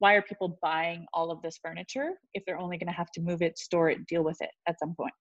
why 0.01 0.15
are 0.15 0.23
people 0.23 0.59
buying 0.63 1.07
all 1.15 1.31
of 1.31 1.41
this 1.43 1.59
furniture 1.63 2.13
if 2.33 2.43
they're 2.45 2.59
only 2.59 2.79
going 2.79 2.89
to 2.89 2.93
have 2.93 3.13
to 3.13 3.21
move 3.21 3.43
it 3.43 3.59
store 3.59 3.91
it 3.91 4.07
deal 4.07 4.25
with 4.25 4.41
it 4.41 4.51
at 4.67 4.79
some 4.79 4.95
point? 4.95 5.13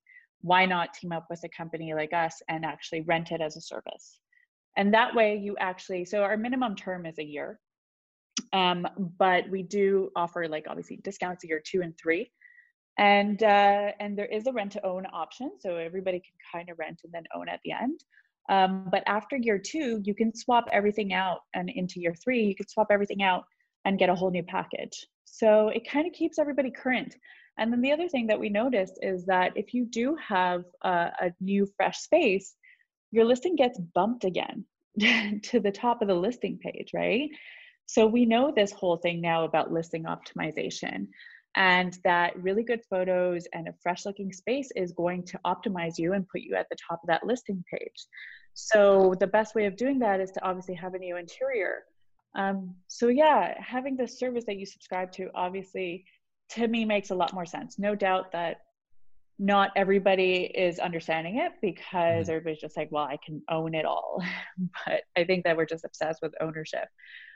Why 0.42 0.66
not 0.66 0.94
team 0.94 1.12
up 1.12 1.28
with 1.30 1.44
a 1.44 1.50
company 1.50 1.94
like 1.94 2.14
us 2.14 2.42
and 2.48 2.66
actually 2.66 3.02
rent 3.02 3.32
it 3.32 3.42
as 3.42 3.58
a 3.58 3.62
service? 3.62 4.20
And 4.78 4.94
that 4.94 5.14
way 5.14 5.36
you 5.36 5.56
actually 5.60 6.06
so 6.06 6.24
our 6.24 6.38
minimum 6.38 6.76
term 6.76 7.06
is 7.06 7.20
a 7.20 7.24
year 7.24 7.60
um, 8.54 8.88
but 9.18 9.50
we 9.50 9.64
do 9.64 10.10
offer 10.16 10.48
like 10.48 10.66
obviously 10.68 10.98
discounts 10.98 11.44
year 11.44 11.62
two 11.64 11.82
and 11.82 11.98
three. 11.98 12.32
And 12.98 13.42
uh, 13.44 13.92
and 14.00 14.18
there 14.18 14.26
is 14.26 14.48
a 14.48 14.52
rent 14.52 14.74
to 14.74 14.86
own 14.86 15.06
option 15.14 15.52
so 15.60 15.76
everybody 15.76 16.20
can 16.20 16.34
kind 16.52 16.70
of 16.70 16.78
rent 16.80 17.02
and 17.04 17.14
then 17.14 17.24
own 17.36 17.48
at 17.48 17.60
the 17.64 17.72
end. 17.72 18.04
Um, 18.50 18.88
but 18.92 19.04
after 19.06 19.38
year 19.38 19.60
two 19.60 20.02
you 20.04 20.14
can 20.14 20.36
swap 20.36 20.68
everything 20.72 21.14
out 21.14 21.42
and 21.54 21.70
into 21.70 22.00
year 22.00 22.16
three 22.16 22.44
you 22.44 22.56
can 22.56 22.68
swap 22.68 22.88
everything 22.90 23.24
out 23.24 23.46
and 23.86 24.00
get 24.00 24.10
a 24.10 24.16
whole 24.16 24.32
new 24.32 24.44
package. 24.44 25.08
So 25.26 25.70
it 25.70 25.90
kind 25.90 26.08
of 26.08 26.14
keeps 26.14 26.40
everybody 26.40 26.72
current. 26.72 27.16
And 27.58 27.72
then 27.72 27.82
the 27.82 27.92
other 27.92 28.08
thing 28.08 28.28
that 28.28 28.40
we 28.40 28.50
noticed 28.50 29.00
is 29.02 29.26
that 29.26 29.52
if 29.56 29.74
you 29.74 29.86
do 29.86 30.16
have 30.16 30.64
a, 30.84 31.12
a 31.22 31.32
new 31.40 31.68
fresh 31.78 32.00
space 32.00 32.56
your 33.12 33.26
listing 33.26 33.56
gets 33.56 33.80
bumped 33.80 34.24
again 34.24 34.66
to 35.44 35.60
the 35.60 35.72
top 35.72 36.02
of 36.02 36.08
the 36.08 36.14
listing 36.14 36.60
page 36.62 36.92
right 36.94 37.30
so 37.90 38.06
we 38.06 38.24
know 38.24 38.54
this 38.56 38.72
whole 38.72 38.98
thing 38.98 39.20
now 39.20 39.46
about 39.46 39.72
listing 39.72 40.04
optimization 40.04 41.08
and 41.56 41.98
that 42.04 42.40
really 42.40 42.62
good 42.62 42.82
photos 42.88 43.48
and 43.52 43.68
a 43.68 43.74
fresh 43.82 44.06
looking 44.06 44.32
space 44.32 44.70
is 44.76 44.92
going 44.92 45.24
to 45.24 45.40
optimize 45.44 45.98
you 45.98 46.14
and 46.14 46.30
put 46.30 46.42
you 46.42 46.54
at 46.54 46.68
the 46.70 46.78
top 46.88 47.00
of 47.02 47.08
that 47.08 47.26
listing 47.26 47.64
page. 47.74 48.06
So 48.54 49.16
the 49.20 49.26
best 49.26 49.56
way 49.56 49.66
of 49.66 49.76
doing 49.76 49.98
that 50.00 50.20
is 50.20 50.30
to 50.34 50.46
obviously 50.46 50.76
have 50.76 50.94
a 50.94 51.00
new 51.00 51.18
interior. 51.18 51.80
Um, 52.36 52.76
so 52.88 53.08
yeah, 53.08 53.56
having 53.60 53.98
the 53.98 54.08
service 54.08 54.44
that 54.46 54.58
you 54.58 54.68
subscribe 54.68 55.12
to 55.14 55.32
obviously 55.34 56.06
to 56.50 56.68
me 56.68 56.86
makes 56.86 57.10
a 57.10 57.16
lot 57.16 57.34
more 57.34 57.48
sense. 57.48 57.80
No 57.80 57.96
doubt 57.96 58.32
that 58.34 58.58
not 59.40 59.72
everybody 59.78 60.44
is 60.44 60.80
understanding 60.80 61.38
it 61.38 61.54
because 61.62 62.28
Mhm. 62.28 62.30
everybody's 62.30 62.60
just 62.60 62.76
like, 62.76 62.92
well, 62.92 63.06
I 63.06 63.18
can 63.26 63.42
own 63.50 63.74
it 63.74 63.86
all. 63.86 64.22
but 64.86 65.04
I 65.18 65.24
think 65.24 65.46
that 65.46 65.56
we're 65.56 65.66
just 65.66 65.86
obsessed 65.86 66.22
with 66.22 66.34
ownership. 66.42 66.88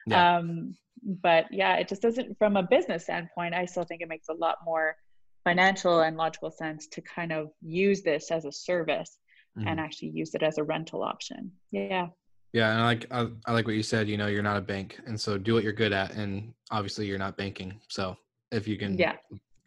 Yeah. 0.05 0.37
Um, 0.37 0.75
but 1.01 1.45
yeah, 1.51 1.77
it 1.77 1.87
just 1.87 2.01
doesn't, 2.01 2.37
from 2.37 2.57
a 2.57 2.63
business 2.63 3.03
standpoint, 3.03 3.53
I 3.55 3.65
still 3.65 3.83
think 3.85 4.01
it 4.01 4.09
makes 4.09 4.27
a 4.29 4.33
lot 4.33 4.57
more 4.65 4.97
financial 5.45 6.01
and 6.01 6.17
logical 6.17 6.51
sense 6.51 6.87
to 6.87 7.01
kind 7.01 7.31
of 7.31 7.51
use 7.61 8.01
this 8.03 8.31
as 8.31 8.43
a 8.45 8.51
service 8.51 9.17
Mhm. 9.57 9.67
and 9.67 9.79
actually 9.79 10.09
use 10.09 10.35
it 10.35 10.43
as 10.43 10.57
a 10.57 10.63
rental 10.63 11.03
option. 11.03 11.51
Yeah. 11.71 12.09
Yeah, 12.51 12.71
and 12.71 12.81
I 12.81 12.85
like 12.85 13.07
I, 13.11 13.27
I 13.47 13.53
like 13.53 13.65
what 13.65 13.75
you 13.75 13.81
said. 13.81 14.07
You 14.07 14.17
know, 14.17 14.27
you're 14.27 14.43
not 14.43 14.57
a 14.57 14.61
bank, 14.61 14.99
and 15.07 15.19
so 15.19 15.39
do 15.39 15.55
what 15.55 15.63
you're 15.63 15.73
good 15.73 15.91
at. 15.91 16.13
And 16.13 16.53
obviously, 16.69 17.07
you're 17.07 17.17
not 17.17 17.35
banking. 17.35 17.81
So 17.87 18.15
if 18.51 18.67
you 18.67 18.77
can 18.77 18.95
Yeah. 18.95 19.15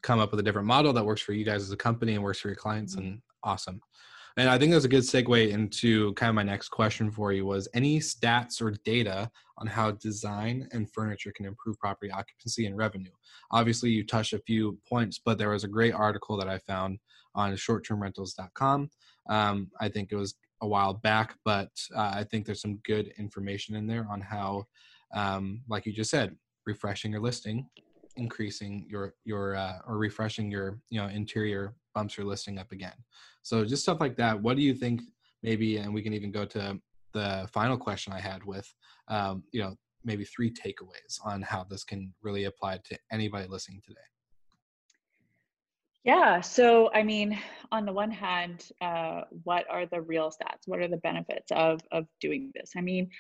Come 0.07 0.21
up 0.21 0.31
with 0.31 0.38
a 0.38 0.42
different 0.42 0.69
model 0.69 0.92
that 0.92 1.05
works 1.05 1.21
for 1.21 1.33
you 1.33 1.45
guys 1.45 1.62
as 1.62 1.73
a 1.73 1.77
company 1.77 2.14
and 2.14 2.23
works 2.23 2.38
for 2.38 2.49
your 2.49 2.57
clients, 2.57 2.95
Mhm. 2.95 2.99
and 2.99 3.23
awesome. 3.42 3.81
And 4.38 4.49
I 4.49 4.59
think 4.59 4.71
that's 4.71 4.85
a 4.85 4.88
good 4.97 5.03
segue 5.03 5.49
into 5.51 6.12
kind 6.14 6.29
of 6.29 6.35
my 6.37 6.42
next 6.42 6.69
question 6.69 7.11
for 7.11 7.33
you 7.33 7.45
was 7.47 7.66
any 7.75 7.99
stats 7.99 8.61
or 8.61 8.71
data 8.85 9.31
on 9.59 9.66
how 9.66 9.92
design 9.92 10.69
and 10.73 10.92
furniture 10.92 11.33
can 11.35 11.47
improve 11.47 11.79
property 11.79 12.12
occupancy 12.12 12.66
and 12.66 12.77
revenue. 12.77 13.11
Obviously, 13.51 13.90
you 13.90 14.05
touched 14.05 14.35
a 14.35 14.38
few 14.38 14.79
points, 14.88 15.19
but 15.25 15.38
there 15.38 15.49
was 15.51 15.64
a 15.64 15.69
great 15.69 15.95
article 15.95 16.37
that 16.37 16.49
I 16.49 16.59
found 16.59 16.99
on 17.35 17.53
shorttermrentals.com. 17.55 18.90
Um, 19.29 19.71
I 19.81 19.88
think 19.88 20.12
it 20.12 20.16
was 20.16 20.35
a 20.61 20.69
while 20.69 20.95
back, 20.95 21.37
but 21.45 21.71
uh, 21.95 22.11
I 22.14 22.25
think 22.25 22.45
there's 22.47 22.61
some 22.61 22.77
good 22.85 23.12
information 23.19 23.75
in 23.75 23.87
there 23.87 24.07
on 24.09 24.21
how, 24.21 24.66
um, 25.14 25.62
like 25.69 25.87
you 25.87 25.92
just 25.92 26.11
said, 26.11 26.37
refreshing 26.66 27.12
your 27.12 27.21
listing, 27.23 27.69
increasing 28.16 28.87
your 28.88 29.14
your 29.24 29.57
uh, 29.57 29.79
or 29.87 29.98
refreshing 29.98 30.50
your 30.50 30.81
you 30.90 31.00
know 31.00 31.09
interior 31.09 31.74
bumps 31.94 32.16
your 32.16 32.26
listing 32.26 32.59
up 32.59 32.72
again. 32.72 32.94
So 33.42 33.64
just 33.64 33.83
stuff 33.83 34.00
like 34.00 34.16
that. 34.16 34.40
What 34.40 34.57
do 34.57 34.62
you 34.62 34.74
think? 34.74 35.02
Maybe, 35.42 35.76
and 35.76 35.94
we 35.94 36.02
can 36.02 36.12
even 36.12 36.31
go 36.31 36.44
to 36.44 36.81
the 37.12 37.48
final 37.52 37.76
question 37.76 38.12
I 38.12 38.20
had 38.20 38.44
with, 38.44 38.72
um, 39.09 39.44
you 39.52 39.61
know, 39.62 39.74
maybe 40.05 40.24
three 40.24 40.50
takeaways 40.50 41.18
on 41.24 41.42
how 41.42 41.64
this 41.64 41.85
can 41.85 42.12
really 42.22 42.44
apply 42.44 42.79
to 42.85 42.98
anybody 43.11 43.46
listening 43.48 43.81
today. 43.87 44.00
Yeah. 46.05 46.40
So, 46.40 46.90
I 46.94 47.02
mean, 47.02 47.38
on 47.72 47.85
the 47.85 47.92
one 47.92 48.11
hand, 48.12 48.68
uh, 48.81 49.22
what 49.42 49.64
are 49.68 49.87
the 49.87 50.00
real 50.02 50.31
stats? 50.31 50.62
What 50.66 50.79
are 50.79 50.88
the 50.88 50.98
benefits 50.98 51.50
of 51.50 51.81
of 51.90 52.07
doing 52.20 52.52
this? 52.55 52.72
I 52.76 52.81
mean, 52.81 53.11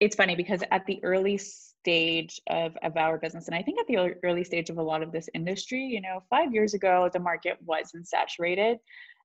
it's 0.00 0.16
funny 0.16 0.34
because 0.34 0.62
at 0.70 0.86
the 0.86 1.02
early 1.04 1.38
stage 1.82 2.40
of, 2.48 2.76
of 2.82 2.96
our 2.96 3.18
business, 3.18 3.48
and 3.48 3.56
I 3.56 3.62
think 3.62 3.78
at 3.80 3.86
the 3.86 4.14
early 4.24 4.44
stage 4.44 4.70
of 4.70 4.78
a 4.78 4.82
lot 4.82 5.02
of 5.02 5.12
this 5.12 5.28
industry, 5.34 5.82
you 5.84 6.00
know, 6.00 6.22
five 6.30 6.54
years 6.54 6.74
ago, 6.74 7.10
the 7.12 7.18
market 7.18 7.58
wasn't 7.64 8.08
saturated 8.08 8.78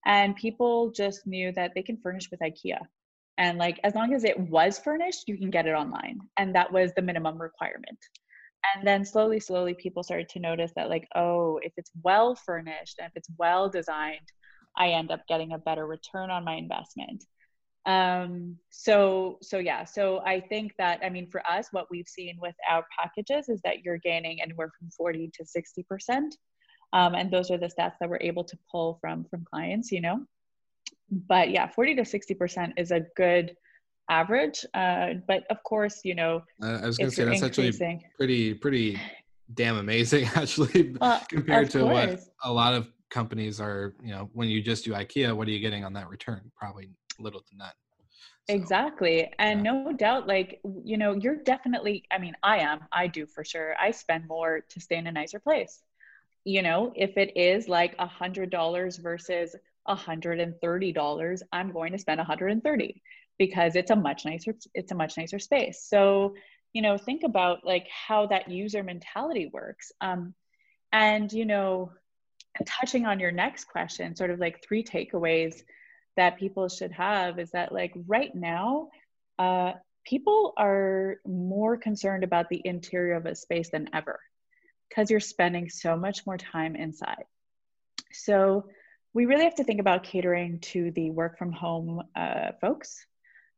and 0.06 0.36
people 0.36 0.92
just 0.92 1.28
knew 1.28 1.52
that 1.54 1.72
they 1.76 1.84
can 1.84 1.98
furnish 1.98 2.30
with 2.32 2.40
IKEA. 2.40 2.80
And 3.38 3.58
like, 3.60 3.80
as 3.84 3.94
long 3.94 4.14
as 4.14 4.24
it 4.24 4.40
was 4.40 4.80
furnished, 4.80 5.28
you 5.28 5.38
can 5.38 5.52
get 5.52 5.68
it 5.68 5.74
online. 5.74 6.20
And 6.38 6.56
that 6.56 6.72
was 6.72 6.92
the 6.96 7.02
minimum 7.02 7.40
requirement 7.40 8.00
and 8.76 8.86
then 8.86 9.06
slowly 9.06 9.40
slowly 9.40 9.74
people 9.74 10.04
started 10.04 10.30
to 10.30 10.40
notice 10.40 10.72
that 10.76 10.90
like 10.90 11.08
oh 11.16 11.60
if 11.64 11.74
it's 11.78 11.92
well 12.04 12.36
furnished 12.36 12.98
and 13.00 13.08
if 13.08 13.16
it's 13.16 13.30
well 13.38 13.70
designed 13.70 14.32
i 14.78 14.90
end 14.90 15.12
up 15.12 15.22
getting 15.28 15.54
a 15.54 15.58
better 15.58 15.86
return 15.86 16.30
on 16.30 16.44
my 16.44 16.56
investment 16.56 17.24
um 17.88 18.56
so 18.70 19.38
so 19.42 19.58
yeah 19.58 19.84
so 19.84 20.20
i 20.26 20.40
think 20.40 20.74
that 20.78 21.00
i 21.04 21.10
mean 21.10 21.28
for 21.30 21.42
us 21.50 21.70
what 21.72 21.88
we've 21.90 22.08
seen 22.08 22.38
with 22.42 22.56
our 22.70 22.86
packages 23.00 23.50
is 23.50 23.62
that 23.64 23.82
you're 23.84 23.98
gaining 23.98 24.42
anywhere 24.42 24.70
from 24.78 24.90
40 24.92 25.32
to 25.34 25.46
60 25.46 25.84
percent 25.84 26.36
um, 26.94 27.16
and 27.16 27.32
those 27.32 27.50
are 27.52 27.58
the 27.58 27.68
stats 27.68 27.94
that 28.00 28.10
we're 28.10 28.20
able 28.22 28.44
to 28.44 28.58
pull 28.72 28.98
from 29.02 29.26
from 29.30 29.44
clients 29.50 29.92
you 29.92 30.02
know 30.02 30.20
but 31.10 31.50
yeah 31.50 31.68
40 31.68 31.96
to 31.96 32.06
60 32.06 32.34
percent 32.36 32.74
is 32.78 32.92
a 32.92 33.02
good 33.16 33.56
average. 34.10 34.66
Uh, 34.74 35.16
but 35.28 35.44
of 35.50 35.62
course, 35.64 36.02
you 36.04 36.16
know, 36.16 36.42
uh, 36.64 36.80
I 36.84 36.86
was 36.86 36.98
going 36.98 37.10
to 37.10 37.16
say 37.16 37.26
that's 37.26 37.44
actually 37.44 37.74
pretty 38.16 38.54
pretty 38.54 39.00
damn 39.54 39.78
amazing 39.78 40.26
actually 40.36 40.96
uh, 41.02 41.20
compared 41.30 41.70
to 41.72 41.80
course. 41.80 41.94
what 41.94 42.20
a 42.44 42.52
lot 42.52 42.74
of 42.74 42.90
companies 43.10 43.60
are. 43.60 43.96
You 44.04 44.12
know, 44.12 44.30
when 44.34 44.50
you 44.50 44.62
just 44.62 44.86
do 44.86 44.94
IKEA, 44.94 45.36
what 45.36 45.48
are 45.48 45.52
you 45.52 45.60
getting 45.60 45.86
on 45.86 45.94
that 45.94 46.10
return? 46.10 46.52
Probably 46.56 46.90
little 47.20 47.42
to 47.42 47.58
none. 47.58 47.72
So, 48.50 48.56
exactly. 48.56 49.32
And 49.40 49.64
yeah. 49.64 49.72
no 49.72 49.94
doubt, 49.94 50.28
like, 50.28 50.60
you 50.84 50.98
know, 50.98 51.14
you're 51.14 51.36
definitely, 51.36 52.04
I 52.12 52.18
mean, 52.18 52.34
I 52.44 52.60
am, 52.60 52.82
I 52.92 53.08
do 53.08 53.26
for 53.26 53.44
sure. 53.44 53.76
I 53.80 53.92
spend 53.92 54.28
more 54.28 54.62
to 54.70 54.80
stay 54.80 54.98
in 54.98 55.08
a 55.08 55.12
nicer 55.12 55.40
place. 55.40 55.82
You 56.46 56.62
know, 56.62 56.94
if 56.96 57.18
it 57.18 57.36
is 57.36 57.68
like 57.68 57.96
a 58.00 58.08
hundred 58.08 58.50
dollars 58.50 58.98
versus 58.98 59.56
a 59.86 59.96
hundred 59.96 60.40
and 60.40 60.56
thirty 60.62 60.94
dollars, 60.94 61.44
I'm 61.52 61.72
going 61.72 61.92
to 61.92 61.98
spend 61.98 62.22
a 62.22 62.24
hundred 62.24 62.52
and 62.52 62.64
thirty 62.64 63.02
because 63.38 63.76
it's 63.76 63.92
a 63.92 63.96
much 63.96 64.26
nicer 64.26 64.56
it's 64.74 64.92
a 64.92 64.96
much 64.96 65.18
nicer 65.18 65.40
space 65.40 65.86
so 65.88 66.34
you 66.74 66.82
know 66.82 66.98
think 66.98 67.24
about 67.24 67.66
like 67.66 67.88
how 67.90 68.28
that 68.28 68.50
user 68.50 68.84
mentality 68.84 69.50
works 69.54 69.92
um, 70.02 70.34
and 70.92 71.32
you 71.32 71.46
know 71.46 71.92
touching 72.66 73.06
on 73.06 73.20
your 73.20 73.32
next 73.32 73.66
question 73.66 74.16
sort 74.16 74.32
of 74.32 74.40
like 74.40 74.64
three 74.64 74.84
takeaways 74.84 75.62
that 76.18 76.38
people 76.38 76.68
should 76.68 76.92
have 76.92 77.40
is 77.40 77.52
that 77.52 77.72
like 77.72 77.94
right 78.08 78.36
now 78.36 78.90
uh, 79.40 79.74
people 80.06 80.54
are 80.58 81.18
more 81.26 81.78
concerned 81.78 82.24
about 82.24 82.50
the 82.50 82.62
interior 82.66 83.16
of 83.16 83.26
a 83.26 83.36
space 83.36 83.70
than 83.70 83.90
ever 83.94 84.20
because 84.90 85.10
you're 85.10 85.20
spending 85.20 85.70
so 85.70 85.96
much 85.96 86.26
more 86.26 86.38
time 86.38 86.76
inside 86.76 87.24
so 88.12 88.66
we 89.14 89.26
really 89.26 89.46
have 89.46 89.56
to 89.56 89.64
think 89.64 89.80
about 89.80 90.04
catering 90.04 90.60
to 90.60 90.92
the 90.92 91.10
work 91.12 91.38
from 91.38 91.52
home 91.52 92.04
uh, 92.16 92.52
folks 92.62 93.06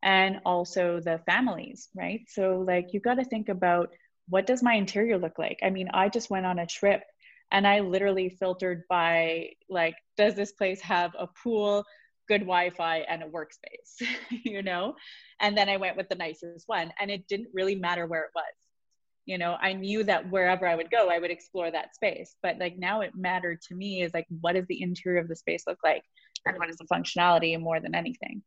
and 0.02 0.39
also 0.45 1.00
the 1.00 1.19
families, 1.26 1.89
right? 1.95 2.22
So 2.28 2.63
like 2.65 2.93
you 2.93 3.00
got 3.00 3.15
to 3.15 3.26
think 3.26 3.50
about 3.50 3.89
what 4.30 4.48
does 4.48 4.63
my 4.63 4.76
interior 4.76 5.17
look 5.17 5.38
like? 5.38 5.60
I 5.63 5.69
mean, 5.69 5.89
I 5.93 6.10
just 6.10 6.30
went 6.30 6.45
on 6.45 6.60
a 6.60 6.65
trip 6.65 7.04
and 7.52 7.67
I 7.67 7.80
literally 7.80 8.30
filtered 8.30 8.84
by 8.89 9.50
like 9.69 9.95
does 10.17 10.36
this 10.36 10.52
place 10.52 10.80
have 10.82 11.12
a 11.17 11.28
pool, 11.28 11.84
good 12.30 12.42
Wi-Fi 12.42 13.00
and 13.00 13.24
a 13.24 13.26
workspace, 13.26 14.08
you 14.46 14.63
know? 14.63 14.96
And 15.42 15.58
then 15.58 15.68
I 15.68 15.76
went 15.76 15.98
with 15.98 16.08
the 16.08 16.15
nicest 16.15 16.68
one 16.68 16.94
and 17.00 17.12
it 17.12 17.28
didn't 17.28 17.50
really 17.54 17.76
matter 17.76 18.08
where 18.08 18.24
it 18.24 18.32
was. 18.34 18.46
You 19.26 19.38
know, 19.38 19.58
I 19.62 19.74
knew 19.74 20.04
that 20.06 20.32
wherever 20.32 20.65
I 20.65 20.76
would 20.76 20.89
go, 20.89 21.10
I 21.10 21.20
would 21.20 21.30
explore 21.30 21.70
that 21.70 21.94
space. 21.94 22.36
But 22.42 22.58
like 22.58 22.78
now 22.78 23.02
it 23.02 23.12
mattered 23.15 23.62
to 23.68 23.76
me 23.76 24.02
is 24.02 24.13
like 24.13 24.26
what 24.39 24.54
does 24.54 24.65
the 24.68 24.82
interior 24.82 25.20
of 25.20 25.28
the 25.28 25.36
space 25.36 25.63
look 25.68 25.80
like 25.84 26.04
and 26.46 26.58
what 26.58 26.70
is 26.70 26.78
the 26.78 26.86
functionality 26.86 27.60
more 27.60 27.82
than 27.82 27.94
anything 27.94 28.42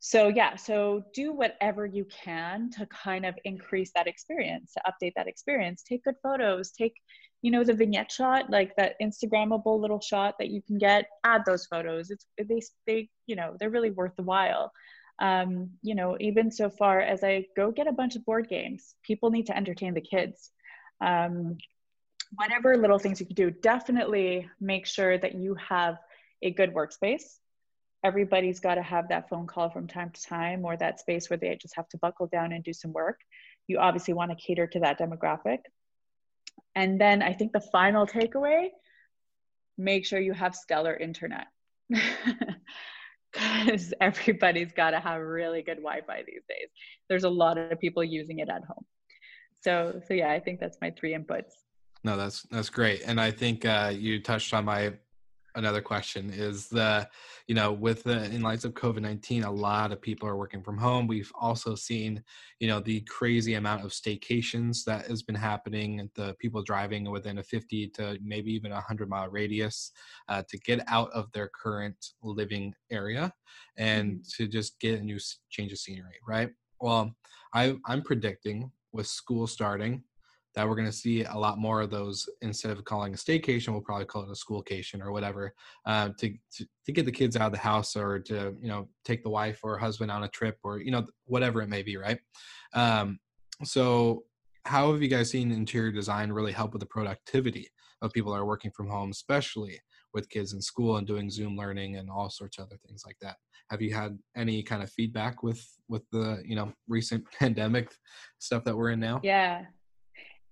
so 0.00 0.28
yeah 0.28 0.56
so 0.56 1.02
do 1.14 1.30
whatever 1.30 1.84
you 1.84 2.06
can 2.06 2.70
to 2.70 2.86
kind 2.86 3.26
of 3.26 3.34
increase 3.44 3.92
that 3.94 4.06
experience 4.06 4.72
to 4.72 4.80
update 4.90 5.12
that 5.14 5.28
experience 5.28 5.82
take 5.82 6.02
good 6.04 6.14
photos 6.22 6.72
take 6.72 6.94
you 7.42 7.50
know 7.50 7.64
the 7.64 7.74
vignette 7.74 8.10
shot 8.10 8.50
like 8.50 8.74
that 8.76 8.94
instagrammable 9.00 9.80
little 9.80 10.00
shot 10.00 10.34
that 10.38 10.48
you 10.48 10.62
can 10.62 10.78
get 10.78 11.06
add 11.24 11.42
those 11.46 11.66
photos 11.66 12.10
it's 12.10 12.26
they 12.38 12.60
they 12.86 13.08
you 13.26 13.36
know 13.36 13.56
they're 13.58 13.70
really 13.70 13.90
worth 13.90 14.14
the 14.16 14.22
while 14.22 14.72
um, 15.20 15.70
you 15.82 15.94
know 15.94 16.16
even 16.20 16.50
so 16.50 16.70
far 16.70 17.00
as 17.00 17.22
i 17.22 17.44
go 17.56 17.70
get 17.70 17.86
a 17.86 17.92
bunch 17.92 18.16
of 18.16 18.24
board 18.24 18.48
games 18.48 18.94
people 19.02 19.30
need 19.30 19.46
to 19.46 19.56
entertain 19.56 19.94
the 19.94 20.00
kids 20.00 20.50
um, 21.00 21.56
whatever 22.34 22.76
little 22.76 22.98
things 22.98 23.20
you 23.20 23.26
can 23.26 23.34
do 23.34 23.50
definitely 23.50 24.48
make 24.60 24.86
sure 24.86 25.18
that 25.18 25.34
you 25.34 25.54
have 25.56 25.98
a 26.42 26.50
good 26.50 26.72
workspace 26.74 27.38
everybody's 28.02 28.60
got 28.60 28.76
to 28.76 28.82
have 28.82 29.08
that 29.08 29.28
phone 29.28 29.46
call 29.46 29.68
from 29.70 29.86
time 29.86 30.10
to 30.10 30.22
time 30.22 30.64
or 30.64 30.76
that 30.76 31.00
space 31.00 31.28
where 31.28 31.36
they 31.36 31.56
just 31.60 31.76
have 31.76 31.88
to 31.88 31.98
buckle 31.98 32.26
down 32.26 32.52
and 32.52 32.64
do 32.64 32.72
some 32.72 32.92
work. 32.92 33.20
You 33.66 33.78
obviously 33.78 34.14
want 34.14 34.30
to 34.30 34.36
cater 34.36 34.66
to 34.68 34.80
that 34.80 34.98
demographic. 34.98 35.58
And 36.74 37.00
then 37.00 37.22
I 37.22 37.32
think 37.32 37.52
the 37.52 37.60
final 37.60 38.06
takeaway 38.06 38.68
make 39.76 40.04
sure 40.04 40.20
you 40.20 40.32
have 40.32 40.54
stellar 40.54 40.96
internet. 40.96 41.46
Because 43.32 43.94
everybody's 44.00 44.72
got 44.72 44.90
to 44.90 44.98
have 44.98 45.20
really 45.20 45.62
good 45.62 45.76
Wi 45.76 46.00
Fi 46.04 46.24
these 46.26 46.42
days. 46.48 46.68
There's 47.08 47.22
a 47.22 47.30
lot 47.30 47.58
of 47.58 47.78
people 47.78 48.02
using 48.02 48.40
it 48.40 48.48
at 48.48 48.64
home. 48.64 48.84
So, 49.60 50.00
so 50.08 50.14
yeah, 50.14 50.32
I 50.32 50.40
think 50.40 50.58
that's 50.58 50.78
my 50.80 50.90
three 50.98 51.14
inputs. 51.14 51.52
No, 52.02 52.16
that's 52.16 52.42
that's 52.50 52.70
great, 52.70 53.02
and 53.06 53.20
I 53.20 53.30
think 53.30 53.64
uh, 53.64 53.92
you 53.94 54.20
touched 54.20 54.52
on 54.52 54.64
my 54.64 54.94
another 55.54 55.80
question 55.80 56.30
is 56.30 56.68
the 56.68 57.08
you 57.46 57.54
know 57.54 57.72
with 57.72 58.02
the 58.04 58.24
in 58.24 58.42
light 58.42 58.64
of 58.64 58.74
covid-19 58.74 59.44
a 59.44 59.50
lot 59.50 59.92
of 59.92 60.00
people 60.00 60.28
are 60.28 60.36
working 60.36 60.62
from 60.62 60.78
home 60.78 61.06
we've 61.06 61.32
also 61.40 61.74
seen 61.74 62.22
you 62.58 62.68
know 62.68 62.80
the 62.80 63.00
crazy 63.02 63.54
amount 63.54 63.84
of 63.84 63.90
staycations 63.90 64.84
that 64.84 65.06
has 65.06 65.22
been 65.22 65.34
happening 65.34 66.08
the 66.14 66.34
people 66.38 66.62
driving 66.62 67.10
within 67.10 67.38
a 67.38 67.42
50 67.42 67.88
to 67.88 68.18
maybe 68.22 68.52
even 68.52 68.72
a 68.72 68.74
100 68.74 69.08
mile 69.08 69.28
radius 69.28 69.92
uh, 70.28 70.42
to 70.48 70.58
get 70.58 70.82
out 70.88 71.10
of 71.12 71.30
their 71.32 71.50
current 71.60 71.96
living 72.22 72.74
area 72.90 73.32
and 73.76 74.12
mm-hmm. 74.12 74.44
to 74.44 74.48
just 74.48 74.78
get 74.80 75.00
a 75.00 75.04
new 75.04 75.18
change 75.50 75.72
of 75.72 75.78
scenery 75.78 76.18
right 76.26 76.50
well 76.80 77.14
I, 77.54 77.76
i'm 77.86 78.02
predicting 78.02 78.70
with 78.92 79.06
school 79.06 79.46
starting 79.46 80.02
that 80.54 80.68
we're 80.68 80.74
going 80.74 80.86
to 80.86 80.92
see 80.92 81.24
a 81.24 81.36
lot 81.36 81.58
more 81.58 81.80
of 81.80 81.90
those 81.90 82.28
instead 82.42 82.72
of 82.72 82.84
calling 82.84 83.14
a 83.14 83.16
staycation 83.16 83.68
we'll 83.68 83.80
probably 83.80 84.04
call 84.04 84.22
it 84.22 84.30
a 84.30 84.34
schoolcation 84.34 85.00
or 85.00 85.12
whatever 85.12 85.54
uh, 85.86 86.10
to, 86.18 86.32
to, 86.52 86.66
to 86.84 86.92
get 86.92 87.04
the 87.04 87.12
kids 87.12 87.36
out 87.36 87.46
of 87.46 87.52
the 87.52 87.58
house 87.58 87.96
or 87.96 88.18
to 88.18 88.54
you 88.60 88.68
know 88.68 88.88
take 89.04 89.22
the 89.22 89.30
wife 89.30 89.60
or 89.62 89.78
husband 89.78 90.10
on 90.10 90.24
a 90.24 90.28
trip 90.28 90.58
or 90.64 90.80
you 90.80 90.90
know 90.90 91.04
whatever 91.26 91.62
it 91.62 91.68
may 91.68 91.82
be 91.82 91.96
right? 91.96 92.18
Um, 92.74 93.18
so 93.64 94.24
how 94.64 94.92
have 94.92 95.02
you 95.02 95.08
guys 95.08 95.30
seen 95.30 95.50
interior 95.52 95.92
design 95.92 96.32
really 96.32 96.52
help 96.52 96.72
with 96.72 96.80
the 96.80 96.86
productivity 96.86 97.68
of 98.02 98.12
people 98.12 98.32
that 98.32 98.38
are 98.38 98.46
working 98.46 98.70
from 98.70 98.88
home 98.88 99.10
especially 99.10 99.78
with 100.12 100.28
kids 100.28 100.52
in 100.54 100.60
school 100.60 100.96
and 100.96 101.06
doing 101.06 101.30
zoom 101.30 101.56
learning 101.56 101.96
and 101.96 102.10
all 102.10 102.28
sorts 102.28 102.58
of 102.58 102.64
other 102.64 102.78
things 102.86 103.04
like 103.06 103.16
that? 103.20 103.36
Have 103.70 103.80
you 103.80 103.94
had 103.94 104.18
any 104.36 104.64
kind 104.64 104.82
of 104.82 104.90
feedback 104.90 105.44
with 105.44 105.64
with 105.88 106.02
the 106.10 106.42
you 106.44 106.56
know 106.56 106.72
recent 106.88 107.24
pandemic 107.38 107.94
stuff 108.38 108.64
that 108.64 108.76
we're 108.76 108.90
in 108.90 109.00
now? 109.00 109.20
Yeah 109.22 109.66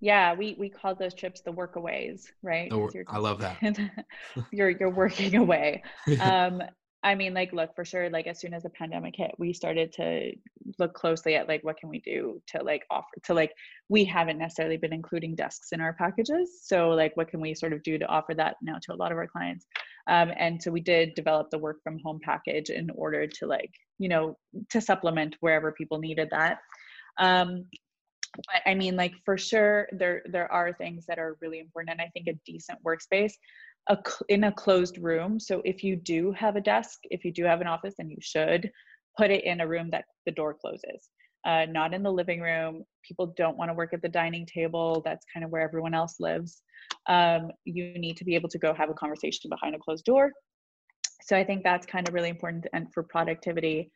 yeah, 0.01 0.35
we 0.35 0.55
we 0.59 0.69
call 0.69 0.95
those 0.95 1.15
trips 1.15 1.41
the 1.41 1.53
workaways, 1.53 2.27
right? 2.43 2.71
The, 2.71 3.05
I 3.09 3.19
love 3.19 3.41
that. 3.41 3.59
you're 4.53 4.71
you're 4.71 4.91
working 4.91 5.37
away. 5.45 5.83
Um, 6.21 6.63
I 7.05 7.15
mean, 7.15 7.33
like, 7.33 7.53
look, 7.53 7.77
for 7.77 7.85
sure, 7.85 8.11
like, 8.11 8.27
as 8.27 8.41
soon 8.41 8.53
as 8.53 8.65
the 8.65 8.71
pandemic 8.71 9.15
hit, 9.17 9.31
we 9.39 9.53
started 9.53 9.93
to 9.95 10.33
look 10.81 10.95
closely 10.95 11.37
at, 11.37 11.47
like, 11.47 11.63
what 11.63 11.77
can 11.77 11.89
we 11.89 12.01
do 12.01 12.43
to, 12.49 12.63
like, 12.63 12.85
offer 12.91 13.07
to, 13.25 13.35
like, 13.35 13.53
we 13.89 14.05
haven't 14.05 14.37
necessarily 14.37 14.77
been 14.77 14.93
including 14.93 15.37
desks 15.37 15.69
in 15.71 15.81
our 15.81 15.93
packages. 15.93 16.59
So, 16.65 16.91
like, 16.91 17.17
what 17.17 17.29
can 17.29 17.41
we 17.41 17.55
sort 17.55 17.73
of 17.73 17.85
do 17.85 17.99
to 17.99 18.07
offer 18.07 18.35
that 18.35 18.57
now 18.63 18.79
to 18.83 18.93
a 18.93 18.97
lot 18.97 19.13
of 19.13 19.19
our 19.19 19.29
clients? 19.29 19.65
Um, 20.09 20.33
and 20.37 20.61
so 20.61 20.73
we 20.73 20.81
did 20.81 21.15
develop 21.15 21.51
the 21.51 21.59
work 21.59 21.79
from 21.85 22.01
home 22.05 22.19
package 22.21 22.69
in 22.69 22.91
order 22.91 23.29
to, 23.29 23.47
like, 23.47 23.71
you 23.99 24.09
know, 24.09 24.37
to 24.71 24.81
supplement 24.81 25.37
wherever 25.39 25.71
people 25.71 26.01
needed 26.01 26.29
that. 26.33 26.59
Um, 27.19 27.67
but 28.37 28.62
I 28.67 28.75
mean, 28.75 28.97
like 28.97 29.14
for 29.25 29.38
sure, 29.38 29.88
there 29.93 30.23
there 30.27 30.51
are 30.53 30.73
things 30.73 31.07
that 31.07 31.19
are 31.19 31.37
really 31.41 31.61
important, 31.61 31.93
and 31.93 32.01
I 32.01 32.11
think 32.14 32.29
a 32.29 32.38
decent 32.47 32.79
workspace 32.85 33.33
a, 33.88 33.99
in 34.29 34.45
a 34.45 34.53
closed 34.53 34.99
room. 34.99 35.41
So 35.41 35.62
if 35.64 35.83
you 35.83 35.97
do 35.97 36.33
have 36.33 36.57
a 36.57 36.61
desk, 36.61 36.99
if 37.05 37.25
you 37.25 37.33
do 37.33 37.45
have 37.45 37.61
an 37.61 37.67
office, 37.67 37.95
then 37.99 38.11
you 38.11 38.19
should 38.21 38.71
put 39.17 39.31
it 39.31 39.45
in 39.45 39.61
a 39.61 39.67
room 39.67 39.91
that 39.91 40.05
the 40.27 40.33
door 40.33 40.55
closes. 40.55 41.09
Uh, 41.47 41.64
not 41.67 41.95
in 41.95 42.03
the 42.03 42.12
living 42.12 42.41
room. 42.41 42.85
People 43.07 43.33
don't 43.37 43.57
want 43.57 43.71
to 43.71 43.75
work 43.75 43.95
at 43.95 44.03
the 44.03 44.09
dining 44.09 44.45
table. 44.45 45.01
That's 45.05 45.25
kind 45.33 45.45
of 45.45 45.51
where 45.51 45.62
everyone 45.62 45.95
else 45.95 46.17
lives. 46.21 46.62
Um, 47.09 47.51
you 47.64 47.99
need 47.99 48.17
to 48.19 48.25
be 48.25 48.35
able 48.35 48.49
to 48.51 48.59
go 48.59 48.75
have 48.75 48.91
a 48.91 48.95
conversation 48.95 49.49
behind 49.49 49.75
a 49.75 49.79
closed 49.79 50.05
door. 50.05 50.33
So 51.23 51.37
I 51.37 51.45
think 51.45 51.62
that's 51.62 51.87
kind 51.87 52.07
of 52.07 52.14
really 52.14 52.29
important 52.29 52.67
and 52.73 52.93
for 52.93 53.03
productivity. 53.03 53.91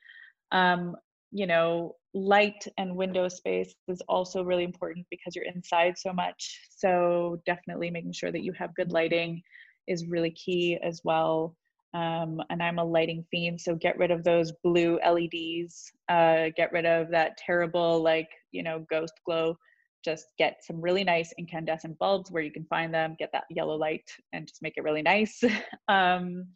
Um, 0.50 0.96
you 1.32 1.46
know, 1.46 1.96
light 2.14 2.66
and 2.76 2.94
window 2.94 3.26
space 3.26 3.74
is 3.88 4.02
also 4.06 4.44
really 4.44 4.64
important 4.64 5.06
because 5.10 5.34
you're 5.34 5.46
inside 5.46 5.96
so 5.96 6.12
much. 6.12 6.60
So 6.70 7.40
definitely 7.46 7.90
making 7.90 8.12
sure 8.12 8.30
that 8.30 8.44
you 8.44 8.52
have 8.52 8.74
good 8.74 8.92
lighting 8.92 9.42
is 9.88 10.06
really 10.06 10.30
key 10.30 10.78
as 10.82 11.00
well. 11.04 11.56
Um, 11.94 12.40
and 12.50 12.62
I'm 12.62 12.78
a 12.78 12.84
lighting 12.84 13.24
fiend, 13.30 13.60
so 13.60 13.74
get 13.74 13.98
rid 13.98 14.10
of 14.10 14.24
those 14.24 14.52
blue 14.62 14.98
LEDs. 15.06 15.92
Uh, 16.08 16.48
get 16.56 16.72
rid 16.72 16.86
of 16.86 17.10
that 17.10 17.36
terrible, 17.36 18.02
like 18.02 18.28
you 18.50 18.62
know, 18.62 18.86
ghost 18.90 19.14
glow. 19.26 19.56
Just 20.04 20.26
get 20.38 20.64
some 20.64 20.80
really 20.80 21.04
nice 21.04 21.32
incandescent 21.38 21.98
bulbs 21.98 22.30
where 22.30 22.42
you 22.42 22.50
can 22.50 22.64
find 22.64 22.92
them. 22.92 23.14
Get 23.18 23.30
that 23.32 23.44
yellow 23.50 23.76
light 23.76 24.10
and 24.32 24.46
just 24.46 24.62
make 24.62 24.74
it 24.76 24.84
really 24.84 25.02
nice. 25.02 25.42
um, 25.88 26.46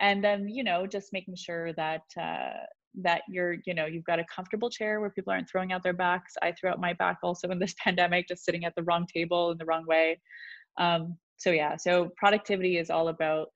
and 0.00 0.22
then 0.22 0.48
you 0.48 0.62
know, 0.62 0.86
just 0.86 1.12
making 1.12 1.34
sure 1.36 1.72
that 1.72 2.02
uh, 2.20 2.64
that 3.02 3.22
you're 3.28 3.56
you 3.64 3.74
know 3.74 3.86
you've 3.86 4.04
got 4.04 4.18
a 4.18 4.24
comfortable 4.24 4.70
chair 4.70 5.00
where 5.00 5.10
people 5.10 5.32
aren't 5.32 5.48
throwing 5.48 5.72
out 5.72 5.82
their 5.82 5.92
backs. 5.92 6.34
I 6.42 6.52
threw 6.52 6.70
out 6.70 6.80
my 6.80 6.92
back 6.94 7.18
also 7.22 7.48
in 7.48 7.58
this 7.58 7.74
pandemic, 7.82 8.28
just 8.28 8.44
sitting 8.44 8.64
at 8.64 8.74
the 8.74 8.82
wrong 8.82 9.06
table 9.12 9.50
in 9.50 9.58
the 9.58 9.64
wrong 9.64 9.86
way. 9.86 10.20
Um, 10.78 11.16
so 11.38 11.50
yeah 11.50 11.76
so 11.76 12.10
productivity 12.16 12.76
is 12.76 12.90
all 12.90 13.08
about 13.08 13.48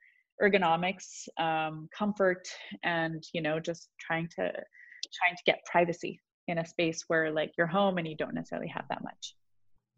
ergonomics 0.43 1.29
um, 1.39 1.89
comfort 1.97 2.49
and 2.83 3.23
you 3.35 3.43
know 3.43 3.61
just 3.61 3.91
trying 4.01 4.29
to 4.29 4.45
trying 4.45 5.37
to 5.37 5.43
get 5.45 5.59
privacy 5.71 6.19
in 6.49 6.59
a 6.59 6.67
space 6.67 7.05
where 7.09 7.31
like 7.31 7.53
you're 7.59 7.67
home 7.67 7.99
and 7.99 8.09
you 8.09 8.17
don't 8.17 8.35
necessarily 8.35 8.69
have 8.69 8.85
that 8.89 9.03
much 9.05 9.35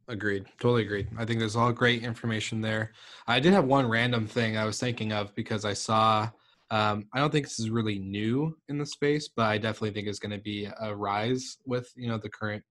agreed 0.09 0.44
totally 0.59 0.83
agreed 0.83 1.07
i 1.16 1.24
think 1.24 1.38
there's 1.38 1.57
all 1.57 1.72
great 1.72 2.02
information 2.02 2.61
there 2.61 2.92
i 3.26 3.38
did 3.38 3.52
have 3.52 3.64
one 3.64 3.88
random 3.88 4.26
thing 4.26 4.57
i 4.57 4.64
was 4.64 4.78
thinking 4.78 5.12
of 5.12 5.35
because 5.35 5.64
i 5.64 5.72
saw 5.72 6.28
um, 6.70 7.07
i 7.14 7.18
don't 7.20 7.31
think 7.31 7.44
this 7.46 7.61
is 7.61 7.70
really 7.70 7.98
new 7.98 8.57
in 8.68 8.79
the 8.79 8.87
space 8.87 9.29
but 9.29 9.46
i 9.46 9.59
definitely 9.59 9.90
think 9.90 10.09
it's 10.09 10.18
going 10.18 10.31
to 10.31 10.42
be 10.42 10.68
a 10.81 10.94
rise 10.94 11.59
with 11.66 11.90
you 11.96 12.09
know 12.09 12.18
the 12.18 12.29
current 12.29 12.62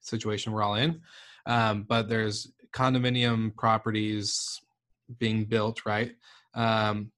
situation 0.00 0.52
we're 0.52 0.62
all 0.62 0.74
in 0.74 1.00
um, 1.46 1.86
but 1.88 2.08
there's 2.08 2.52
condominium 2.72 3.56
properties 3.56 4.60
being 5.18 5.44
built, 5.44 5.86
right? 5.86 6.12
Um, 6.54 7.10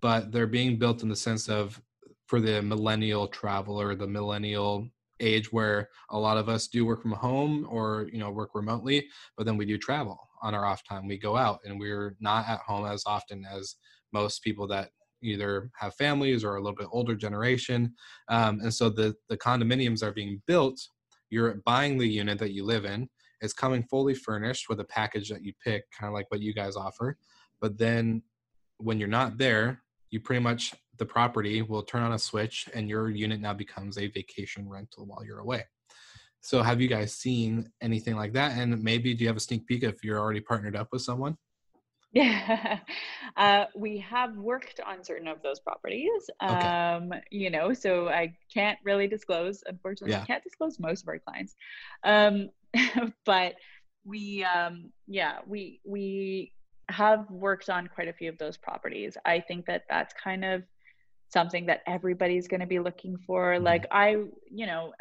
but 0.00 0.30
they're 0.30 0.46
being 0.46 0.78
built 0.78 1.02
in 1.02 1.08
the 1.08 1.16
sense 1.16 1.48
of 1.48 1.80
for 2.26 2.40
the 2.40 2.62
millennial 2.62 3.26
traveler, 3.28 3.94
the 3.94 4.06
millennial 4.06 4.88
age 5.18 5.52
where 5.52 5.88
a 6.10 6.18
lot 6.18 6.36
of 6.36 6.48
us 6.48 6.68
do 6.68 6.84
work 6.84 7.00
from 7.00 7.12
home 7.12 7.66
or 7.70 8.06
you 8.12 8.18
know 8.18 8.30
work 8.30 8.50
remotely 8.54 9.08
but 9.34 9.46
then 9.46 9.56
we 9.56 9.64
do 9.64 9.78
travel 9.78 10.18
on 10.42 10.54
our 10.54 10.66
off 10.66 10.84
time 10.84 11.08
we 11.08 11.16
go 11.16 11.38
out 11.38 11.58
and 11.64 11.80
we're 11.80 12.14
not 12.20 12.46
at 12.46 12.60
home 12.60 12.84
as 12.84 13.02
often 13.06 13.42
as 13.50 13.76
most 14.12 14.42
people 14.42 14.66
that 14.66 14.90
either 15.22 15.70
have 15.78 15.94
families 15.94 16.44
or 16.44 16.56
a 16.56 16.60
little 16.62 16.76
bit 16.76 16.88
older 16.90 17.14
generation 17.14 17.92
um, 18.28 18.60
and 18.60 18.72
so 18.72 18.88
the 18.88 19.14
the 19.28 19.36
condominiums 19.36 20.02
are 20.02 20.12
being 20.12 20.40
built 20.46 20.80
you're 21.30 21.54
buying 21.64 21.98
the 21.98 22.08
unit 22.08 22.38
that 22.38 22.52
you 22.52 22.64
live 22.64 22.84
in 22.84 23.08
it's 23.40 23.52
coming 23.52 23.82
fully 23.82 24.14
furnished 24.14 24.68
with 24.68 24.80
a 24.80 24.84
package 24.84 25.28
that 25.30 25.44
you 25.44 25.52
pick, 25.62 25.84
kind 25.90 26.08
of 26.08 26.14
like 26.14 26.30
what 26.30 26.40
you 26.40 26.54
guys 26.54 26.76
offer. 26.76 27.16
But 27.60 27.78
then 27.78 28.22
when 28.78 28.98
you're 28.98 29.08
not 29.08 29.38
there, 29.38 29.82
you 30.10 30.20
pretty 30.20 30.42
much 30.42 30.74
the 30.98 31.06
property 31.06 31.62
will 31.62 31.82
turn 31.82 32.02
on 32.02 32.12
a 32.12 32.18
switch 32.18 32.68
and 32.74 32.88
your 32.88 33.10
unit 33.10 33.40
now 33.40 33.52
becomes 33.52 33.98
a 33.98 34.08
vacation 34.08 34.68
rental 34.68 35.06
while 35.06 35.24
you're 35.24 35.40
away. 35.40 35.64
So 36.40 36.62
have 36.62 36.80
you 36.80 36.88
guys 36.88 37.12
seen 37.12 37.70
anything 37.82 38.16
like 38.16 38.32
that? 38.34 38.56
And 38.56 38.82
maybe 38.82 39.14
do 39.14 39.24
you 39.24 39.28
have 39.28 39.36
a 39.36 39.40
sneak 39.40 39.66
peek 39.66 39.82
if 39.82 40.04
you're 40.04 40.18
already 40.18 40.40
partnered 40.40 40.76
up 40.76 40.88
with 40.92 41.02
someone? 41.02 41.36
Yeah, 42.16 42.78
uh, 43.36 43.66
we 43.74 43.98
have 43.98 44.38
worked 44.38 44.80
on 44.80 45.04
certain 45.04 45.28
of 45.28 45.42
those 45.42 45.60
properties. 45.60 46.30
Okay. 46.42 46.54
Um, 46.54 47.12
you 47.30 47.50
know, 47.50 47.74
so 47.74 48.08
I 48.08 48.34
can't 48.52 48.78
really 48.84 49.06
disclose. 49.06 49.62
Unfortunately, 49.66 50.12
yeah. 50.12 50.22
I 50.22 50.24
can't 50.24 50.42
disclose 50.42 50.80
most 50.80 51.02
of 51.02 51.08
our 51.08 51.18
clients. 51.18 51.56
Um, 52.04 52.48
but 53.26 53.56
we, 54.06 54.44
um, 54.44 54.92
yeah, 55.06 55.40
we 55.46 55.80
we 55.84 56.52
have 56.88 57.30
worked 57.30 57.68
on 57.68 57.86
quite 57.86 58.08
a 58.08 58.14
few 58.14 58.30
of 58.30 58.38
those 58.38 58.56
properties. 58.56 59.18
I 59.26 59.40
think 59.40 59.66
that 59.66 59.82
that's 59.90 60.14
kind 60.14 60.42
of 60.42 60.62
something 61.28 61.66
that 61.66 61.82
everybody's 61.86 62.48
going 62.48 62.60
to 62.60 62.66
be 62.66 62.78
looking 62.78 63.18
for. 63.26 63.52
Mm-hmm. 63.52 63.64
Like 63.64 63.86
I, 63.90 64.12
you 64.50 64.64
know, 64.64 64.94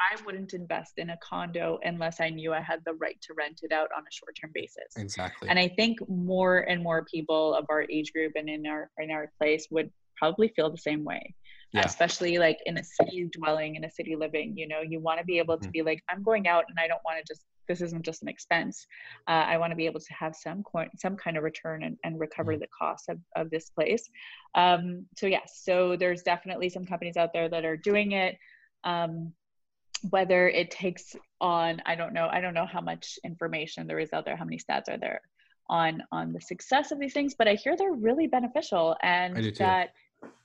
I 0.00 0.22
wouldn't 0.24 0.54
invest 0.54 0.94
in 0.96 1.10
a 1.10 1.18
condo 1.22 1.78
unless 1.82 2.20
I 2.20 2.30
knew 2.30 2.52
I 2.52 2.60
had 2.60 2.80
the 2.84 2.94
right 2.94 3.20
to 3.22 3.34
rent 3.34 3.60
it 3.62 3.72
out 3.72 3.88
on 3.96 4.02
a 4.02 4.12
short-term 4.12 4.50
basis. 4.54 4.96
Exactly. 4.96 5.48
And 5.48 5.58
I 5.58 5.68
think 5.68 5.98
more 6.08 6.58
and 6.60 6.82
more 6.82 7.04
people 7.04 7.54
of 7.54 7.66
our 7.68 7.84
age 7.90 8.12
group 8.12 8.32
and 8.36 8.48
in 8.48 8.66
our 8.66 8.90
in 8.98 9.10
our 9.10 9.30
place 9.38 9.66
would 9.70 9.90
probably 10.16 10.48
feel 10.48 10.70
the 10.70 10.78
same 10.78 11.04
way. 11.04 11.34
Yeah. 11.72 11.82
Especially 11.84 12.38
like 12.38 12.58
in 12.66 12.78
a 12.78 12.84
city 12.84 13.28
dwelling, 13.30 13.76
in 13.76 13.84
a 13.84 13.90
city 13.90 14.16
living, 14.16 14.54
you 14.56 14.66
know, 14.66 14.80
you 14.80 14.98
want 14.98 15.20
to 15.20 15.24
be 15.24 15.38
able 15.38 15.56
to 15.58 15.68
mm. 15.68 15.72
be 15.72 15.82
like, 15.82 16.02
I'm 16.10 16.22
going 16.22 16.48
out 16.48 16.64
and 16.68 16.76
I 16.80 16.88
don't 16.88 17.00
want 17.04 17.18
to 17.18 17.32
just 17.32 17.44
this 17.68 17.80
isn't 17.80 18.04
just 18.04 18.22
an 18.22 18.28
expense. 18.28 18.84
Uh, 19.28 19.44
I 19.52 19.56
want 19.56 19.70
to 19.70 19.76
be 19.76 19.86
able 19.86 20.00
to 20.00 20.12
have 20.12 20.34
some 20.34 20.64
co- 20.64 20.90
some 20.98 21.16
kind 21.16 21.36
of 21.36 21.44
return 21.44 21.84
and, 21.84 21.96
and 22.02 22.18
recover 22.18 22.54
mm. 22.54 22.58
the 22.58 22.66
cost 22.76 23.08
of, 23.08 23.18
of 23.36 23.48
this 23.50 23.70
place. 23.70 24.10
Um, 24.56 25.06
so 25.16 25.26
yes, 25.26 25.60
so 25.62 25.96
there's 25.96 26.22
definitely 26.22 26.68
some 26.68 26.84
companies 26.84 27.16
out 27.16 27.32
there 27.32 27.48
that 27.48 27.64
are 27.64 27.76
doing 27.76 28.12
it. 28.12 28.36
Um, 28.82 29.32
whether 30.10 30.48
it 30.48 30.70
takes 30.70 31.14
on 31.40 31.80
i 31.86 31.94
don't 31.94 32.12
know 32.12 32.28
i 32.30 32.40
don't 32.40 32.54
know 32.54 32.66
how 32.66 32.80
much 32.80 33.18
information 33.24 33.86
there 33.86 33.98
is 33.98 34.12
out 34.12 34.24
there 34.24 34.36
how 34.36 34.44
many 34.44 34.58
stats 34.58 34.88
are 34.88 34.98
there 34.98 35.20
on 35.68 36.02
on 36.10 36.32
the 36.32 36.40
success 36.40 36.90
of 36.90 36.98
these 36.98 37.12
things 37.12 37.34
but 37.38 37.46
i 37.46 37.54
hear 37.54 37.76
they're 37.76 37.92
really 37.92 38.26
beneficial 38.26 38.96
and 39.02 39.54
that 39.56 39.90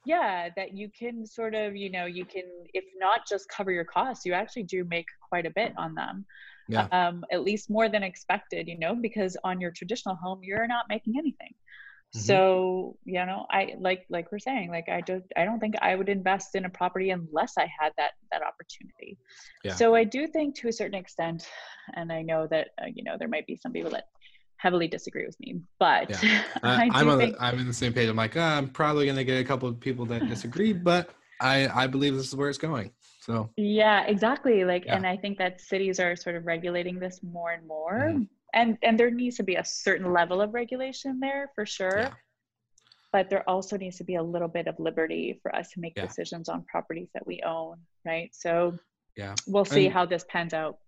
yeah 0.06 0.50
that 0.56 0.74
you 0.74 0.90
can 0.98 1.26
sort 1.26 1.56
of 1.56 1.76
you 1.76 1.90
know 1.90 2.06
you 2.06 2.26
can 2.26 2.44
if 2.74 2.86
not 2.98 3.22
just 3.28 3.50
cover 3.50 3.72
your 3.72 3.84
costs 3.84 4.26
you 4.26 4.34
actually 4.34 4.64
do 4.64 4.84
make 4.86 5.08
quite 5.28 5.46
a 5.46 5.52
bit 5.52 5.74
on 5.78 5.96
them. 5.96 6.26
Yeah. 6.68 6.88
um, 6.92 7.24
at 7.32 7.44
least 7.44 7.70
more 7.70 7.90
than 7.90 8.02
expected 8.02 8.68
you 8.68 8.80
know 8.80 8.96
because 8.96 9.38
on 9.44 9.62
your 9.62 9.70
traditional 9.70 10.16
home 10.16 10.40
you're 10.42 10.66
not 10.66 10.86
making 10.90 11.14
anything 11.16 11.54
Mm-hmm. 12.16 12.28
So, 12.28 12.96
you 13.04 13.26
know, 13.26 13.46
I 13.52 13.74
like 13.78 14.06
like 14.10 14.32
we're 14.32 14.40
saying, 14.40 14.70
like 14.70 14.88
I 14.88 15.02
don't 15.02 15.26
I 15.36 15.44
don't 15.44 15.60
think 15.60 15.76
I 15.82 15.96
would 15.96 16.08
invest 16.08 16.56
in 16.56 16.64
a 16.64 16.70
property 16.70 17.10
unless 17.10 17.58
I 17.58 17.70
had 17.80 17.92
that 17.98 18.12
that 18.32 18.42
opportunity. 18.42 19.18
Yeah. 19.66 19.76
So 19.76 19.96
I 19.96 20.06
do 20.06 20.26
think 20.26 20.56
to 20.60 20.70
a 20.70 20.72
certain 20.72 20.96
extent, 20.98 21.46
and 21.94 22.14
I 22.14 22.22
know 22.22 22.48
that 22.48 22.70
uh, 22.82 22.86
you 22.94 23.04
know 23.04 23.18
there 23.20 23.28
might 23.28 23.46
be 23.46 23.58
some 23.58 23.74
people 23.74 23.92
that 23.92 24.06
heavily 24.56 24.88
disagree 24.88 25.26
with 25.26 25.38
me, 25.42 25.60
but 25.78 26.10
yeah. 26.24 26.44
uh, 26.64 26.88
I'm 26.94 27.10
on 27.10 27.18
think, 27.18 27.36
the, 27.36 27.44
I'm 27.44 27.60
in 27.60 27.68
the 27.68 27.74
same 27.74 27.92
page. 27.92 28.08
I'm 28.08 28.16
like, 28.16 28.38
oh, 28.38 28.42
I'm 28.42 28.70
probably 28.70 29.06
gonna 29.06 29.26
get 29.26 29.42
a 29.42 29.44
couple 29.44 29.68
of 29.68 29.78
people 29.82 30.06
that 30.06 30.26
disagree, 30.30 30.72
but 30.72 31.10
I 31.42 31.68
I 31.68 31.88
believe 31.88 32.16
this 32.16 32.28
is 32.30 32.36
where 32.36 32.48
it's 32.48 32.58
going. 32.58 32.92
So 33.20 33.50
yeah, 33.58 34.06
exactly. 34.06 34.64
Like, 34.64 34.86
yeah. 34.86 34.96
and 34.96 35.06
I 35.06 35.18
think 35.18 35.38
that 35.40 35.60
cities 35.60 36.00
are 36.00 36.16
sort 36.16 36.38
of 36.38 36.46
regulating 36.46 36.98
this 36.98 37.20
more 37.24 37.52
and 37.52 37.68
more. 37.68 38.14
Mm 38.14 38.28
and 38.56 38.78
and 38.82 39.00
there 39.00 39.12
needs 39.12 39.38
to 39.38 39.44
be 39.44 39.56
a 39.56 39.66
certain 39.66 40.12
level 40.12 40.42
of 40.42 40.54
regulation 40.54 41.20
there 41.20 41.52
for 41.54 41.66
sure. 41.66 42.00
Yeah. 42.00 42.14
but 43.12 43.30
there 43.30 43.48
also 43.50 43.78
needs 43.78 43.98
to 43.98 44.04
be 44.04 44.16
a 44.16 44.24
little 44.24 44.48
bit 44.48 44.68
of 44.68 44.76
liberty 44.80 45.40
for 45.42 45.56
us 45.56 45.70
to 45.72 45.80
make 45.80 45.94
yeah. 45.96 46.06
decisions 46.08 46.50
on 46.50 46.64
properties 46.64 47.10
that 47.14 47.26
we 47.28 47.42
own 47.46 47.78
right? 48.06 48.30
So 48.34 48.78
yeah. 49.18 49.36
we'll 49.48 49.66
see 49.66 49.86
and, 49.86 49.94
how 49.94 50.06
this 50.06 50.26
pans 50.30 50.54
out. 50.54 50.80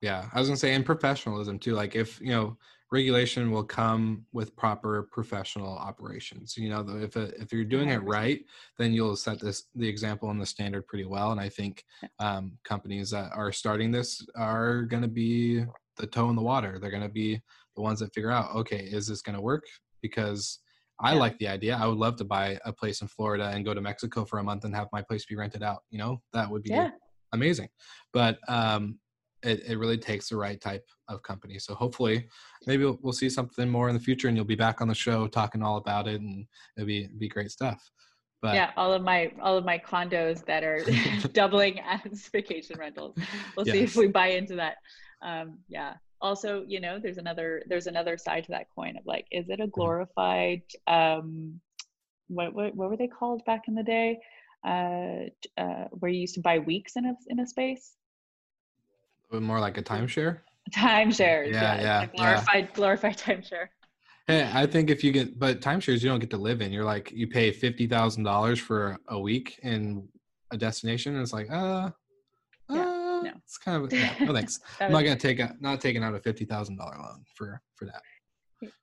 Yeah 0.00 0.28
i 0.32 0.38
was 0.38 0.48
gonna 0.48 0.56
say 0.56 0.74
and 0.74 0.84
professionalism 0.84 1.58
too 1.58 1.74
like 1.74 1.94
if 1.94 2.20
you 2.20 2.30
know 2.30 2.56
regulation 2.92 3.50
will 3.50 3.64
come 3.64 4.24
with 4.32 4.56
proper 4.56 5.08
professional 5.12 5.76
operations 5.76 6.56
you 6.56 6.68
know 6.68 6.84
if 7.00 7.16
if 7.16 7.52
you're 7.52 7.64
doing 7.64 7.90
it 7.90 8.02
right 8.02 8.44
then 8.78 8.92
you'll 8.92 9.16
set 9.16 9.38
this 9.38 9.64
the 9.76 9.88
example 9.88 10.30
and 10.30 10.40
the 10.40 10.46
standard 10.46 10.86
pretty 10.86 11.04
well 11.04 11.32
and 11.32 11.40
i 11.40 11.48
think 11.48 11.84
um, 12.18 12.52
companies 12.64 13.10
that 13.10 13.30
are 13.32 13.52
starting 13.52 13.90
this 13.90 14.26
are 14.36 14.82
going 14.82 15.02
to 15.02 15.08
be 15.08 15.64
the 16.00 16.06
toe 16.06 16.30
in 16.30 16.36
the 16.36 16.42
water. 16.42 16.78
They're 16.78 16.90
going 16.90 17.02
to 17.02 17.08
be 17.08 17.40
the 17.76 17.82
ones 17.82 18.00
that 18.00 18.12
figure 18.14 18.30
out, 18.30 18.54
okay, 18.56 18.78
is 18.78 19.06
this 19.06 19.22
going 19.22 19.36
to 19.36 19.42
work? 19.42 19.64
Because 20.02 20.60
I 21.02 21.12
Yeah. 21.12 21.18
like 21.20 21.38
the 21.38 21.48
idea. 21.48 21.76
I 21.76 21.86
would 21.86 21.98
love 21.98 22.16
to 22.16 22.24
buy 22.24 22.58
a 22.64 22.72
place 22.72 23.00
in 23.02 23.08
Florida 23.08 23.50
and 23.54 23.64
go 23.64 23.74
to 23.74 23.80
Mexico 23.80 24.24
for 24.24 24.38
a 24.38 24.42
month 24.42 24.64
and 24.64 24.74
have 24.74 24.88
my 24.92 25.02
place 25.02 25.24
be 25.26 25.36
rented 25.36 25.62
out. 25.62 25.82
You 25.90 25.98
know, 25.98 26.22
that 26.32 26.50
would 26.50 26.62
be 26.62 26.70
Yeah. 26.70 26.90
amazing. 27.32 27.68
But 28.12 28.38
um, 28.48 28.98
it, 29.42 29.62
it 29.66 29.78
really 29.78 29.96
takes 29.96 30.28
the 30.28 30.36
right 30.36 30.60
type 30.60 30.84
of 31.08 31.22
company. 31.22 31.58
So 31.58 31.74
hopefully, 31.74 32.28
maybe 32.66 32.84
we'll, 32.84 32.98
we'll 33.02 33.12
see 33.14 33.30
something 33.30 33.68
more 33.68 33.88
in 33.88 33.94
the 33.94 34.00
future, 34.00 34.28
and 34.28 34.36
you'll 34.36 34.44
be 34.44 34.54
back 34.54 34.80
on 34.82 34.88
the 34.88 34.94
show 34.94 35.26
talking 35.26 35.62
all 35.62 35.78
about 35.78 36.06
it, 36.08 36.20
and 36.20 36.46
it'll 36.76 36.86
be 36.86 37.08
be 37.18 37.28
great 37.28 37.50
stuff. 37.50 37.90
But 38.42 38.54
yeah, 38.54 38.70
all 38.76 38.92
of 38.92 39.02
my 39.02 39.32
all 39.40 39.56
of 39.56 39.64
my 39.64 39.78
condos 39.78 40.44
that 40.44 40.62
are 40.64 40.84
doubling 41.32 41.80
as 41.80 42.28
vacation 42.28 42.78
rentals. 42.78 43.16
We'll 43.56 43.64
see 43.64 43.80
if 43.80 43.96
we 43.96 44.08
buy 44.08 44.28
into 44.28 44.56
that. 44.56 44.76
Um, 45.22 45.58
yeah. 45.68 45.94
Also, 46.20 46.64
you 46.66 46.80
know, 46.80 46.98
there's 46.98 47.18
another 47.18 47.62
there's 47.66 47.86
another 47.86 48.18
side 48.18 48.44
to 48.44 48.50
that 48.50 48.66
coin 48.74 48.96
of 48.96 49.06
like, 49.06 49.26
is 49.30 49.48
it 49.48 49.60
a 49.60 49.66
glorified 49.66 50.62
um, 50.86 51.60
what 52.28 52.54
what 52.54 52.74
what 52.74 52.90
were 52.90 52.96
they 52.96 53.08
called 53.08 53.44
back 53.44 53.62
in 53.68 53.74
the 53.74 53.82
day? 53.82 54.18
Uh, 54.64 55.30
uh, 55.56 55.84
where 55.90 56.10
you 56.10 56.20
used 56.20 56.34
to 56.34 56.40
buy 56.40 56.58
weeks 56.58 56.96
in 56.96 57.06
a 57.06 57.14
in 57.28 57.40
a 57.40 57.46
space. 57.46 57.94
more 59.32 59.60
like 59.60 59.78
a 59.78 59.82
timeshare. 59.82 60.40
Timeshares. 60.74 61.52
Yeah, 61.52 61.74
it's 61.74 61.82
yeah, 61.82 62.02
a 62.02 62.06
glorified 62.08 62.74
glorified 62.74 63.16
timeshare. 63.16 63.68
Hey, 64.26 64.48
I 64.52 64.66
think 64.66 64.90
if 64.90 65.02
you 65.02 65.10
get, 65.10 65.38
but 65.38 65.60
timeshares 65.60 66.02
you 66.02 66.08
don't 66.08 66.20
get 66.20 66.30
to 66.30 66.36
live 66.36 66.60
in. 66.60 66.72
You're 66.72 66.84
like 66.84 67.10
you 67.10 67.26
pay 67.26 67.50
fifty 67.50 67.86
thousand 67.86 68.24
dollars 68.24 68.60
for 68.60 68.98
a 69.08 69.18
week 69.18 69.58
in 69.62 70.06
a 70.50 70.56
destination. 70.56 71.14
And 71.14 71.22
it's 71.22 71.32
like, 71.32 71.50
uh, 71.50 71.90
no. 73.22 73.30
it's 73.44 73.58
kind 73.58 73.84
of 73.84 73.92
yeah. 73.92 74.14
No 74.20 74.32
thanks. 74.34 74.60
I'm 74.80 74.92
not 74.92 75.02
gonna 75.02 75.16
take 75.16 75.38
a 75.40 75.54
not 75.60 75.80
taking 75.80 76.02
out 76.02 76.14
a 76.14 76.20
fifty 76.20 76.44
thousand 76.44 76.76
dollar 76.76 76.96
loan 76.98 77.24
for 77.34 77.60
for 77.74 77.86
that. 77.86 78.02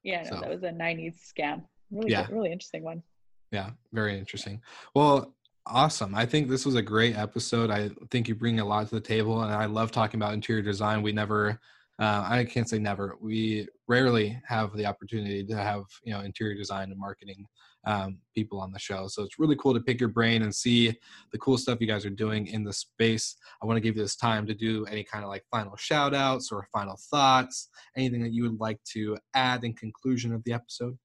yeah, 0.04 0.24
no, 0.24 0.30
so. 0.30 0.40
that 0.42 0.50
was 0.50 0.64
a 0.64 0.70
'90s 0.72 1.16
scam. 1.34 1.64
Really, 1.92 2.12
Yeah. 2.12 2.28
really 2.30 2.52
interesting 2.52 2.84
one. 2.84 3.04
Yeah, 3.52 3.72
very 3.94 4.18
interesting. 4.18 4.62
Well, 4.94 5.34
awesome. 5.66 6.16
I 6.16 6.26
think 6.26 6.50
this 6.50 6.66
was 6.66 6.76
a 6.76 6.82
great 6.82 7.16
episode. 7.16 7.72
I 7.72 7.90
think 8.12 8.28
you 8.28 8.36
bring 8.36 8.60
a 8.60 8.66
lot 8.66 8.88
to 8.90 8.96
the 8.96 9.02
table, 9.02 9.44
and 9.44 9.54
I 9.54 9.66
love 9.66 9.92
talking 9.92 10.20
about 10.20 10.34
interior 10.34 10.62
design. 10.62 11.02
We 11.02 11.12
never, 11.14 11.60
uh, 12.00 12.26
I 12.28 12.46
can't 12.46 12.68
say 12.68 12.80
never. 12.80 13.16
We 13.22 13.68
rarely 13.88 14.42
have 14.46 14.74
the 14.76 14.86
opportunity 14.86 15.46
to 15.46 15.56
have 15.56 15.84
you 16.04 16.14
know 16.14 16.22
interior 16.22 16.56
design 16.56 16.92
and 16.92 17.00
marketing 17.00 17.46
um, 17.88 18.20
people 18.36 18.60
on 18.60 18.72
the 18.72 18.78
show. 18.78 19.08
So 19.08 19.24
it's 19.24 19.40
really 19.40 19.56
cool 19.56 19.74
to 19.74 19.80
pick 19.80 20.00
your 20.00 20.10
brain 20.10 20.44
and 20.44 20.54
see 20.54 20.94
the 21.32 21.38
cool 21.38 21.58
stuff 21.58 21.80
you 21.80 21.88
guys 21.88 22.06
are 22.06 22.12
doing 22.12 22.48
in 22.48 22.64
the 22.64 22.74
space. 22.74 23.38
I 23.64 23.66
want 23.66 23.78
to 23.78 23.82
give 23.82 23.96
you 23.96 24.04
this 24.04 24.18
time 24.18 24.46
to 24.48 24.54
do 24.54 24.86
any 24.88 25.04
kind 25.04 25.24
of 25.24 25.30
like 25.30 25.46
final 25.50 25.76
shout 25.78 26.14
outs 26.14 26.52
or 26.52 26.68
final 26.74 27.00
thoughts, 27.10 27.70
anything 27.96 28.22
that 28.24 28.34
you 28.34 28.44
would 28.44 28.60
like 28.60 28.84
to 28.92 29.18
add 29.34 29.64
in 29.64 29.74
conclusion 29.74 30.34
of 30.34 30.44
the 30.44 30.52
episode. 30.52 30.98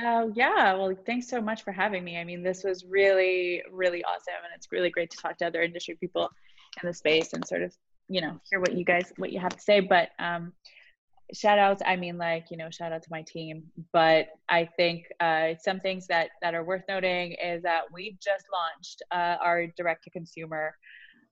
Oh, 0.00 0.32
yeah. 0.34 0.72
Well, 0.74 0.94
thanks 1.04 1.28
so 1.28 1.40
much 1.40 1.64
for 1.64 1.72
having 1.72 2.04
me. 2.04 2.16
I 2.16 2.24
mean, 2.24 2.42
this 2.44 2.62
was 2.62 2.84
really, 2.84 3.62
really 3.70 4.04
awesome. 4.04 4.42
And 4.44 4.52
it's 4.56 4.68
really 4.70 4.88
great 4.88 5.10
to 5.10 5.16
talk 5.18 5.36
to 5.38 5.46
other 5.46 5.62
industry 5.62 5.96
people 5.98 6.30
in 6.80 6.86
the 6.86 6.94
space 6.94 7.32
and 7.32 7.46
sort 7.46 7.62
of, 7.62 7.74
you 8.08 8.20
know, 8.20 8.40
hear 8.48 8.60
what 8.60 8.74
you 8.74 8.84
guys, 8.84 9.12
what 9.16 9.32
you 9.32 9.40
have 9.40 9.56
to 9.56 9.60
say. 9.60 9.80
But 9.80 10.10
um, 10.18 10.52
shout 11.32 11.58
outs, 11.58 11.82
I 11.84 11.96
mean, 11.96 12.18
like, 12.18 12.46
you 12.50 12.56
know, 12.56 12.70
shout 12.70 12.92
out 12.92 13.02
to 13.02 13.08
my 13.10 13.22
team. 13.22 13.64
But 13.92 14.28
I 14.48 14.68
think 14.76 15.06
uh, 15.20 15.54
some 15.62 15.80
things 15.80 16.06
that, 16.08 16.30
that 16.42 16.54
are 16.54 16.64
worth 16.64 16.82
noting 16.88 17.32
is 17.42 17.62
that 17.62 17.82
we 17.92 18.16
just 18.22 18.44
launched 18.52 19.02
uh, 19.10 19.42
our 19.42 19.66
direct 19.76 20.04
to 20.04 20.10
consumer 20.10 20.74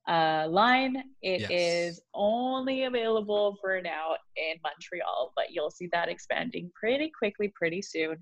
uh, 0.08 0.46
line. 0.48 0.96
It 1.22 1.42
Yes. 1.42 1.50
is 1.50 2.02
only 2.14 2.84
available 2.84 3.56
for 3.60 3.80
now 3.80 4.16
in 4.36 4.54
Montreal, 4.62 5.32
but 5.36 5.46
you'll 5.50 5.70
see 5.70 5.88
that 5.92 6.08
expanding 6.08 6.70
pretty 6.74 7.10
quickly, 7.16 7.52
pretty 7.54 7.82
soon. 7.82 8.16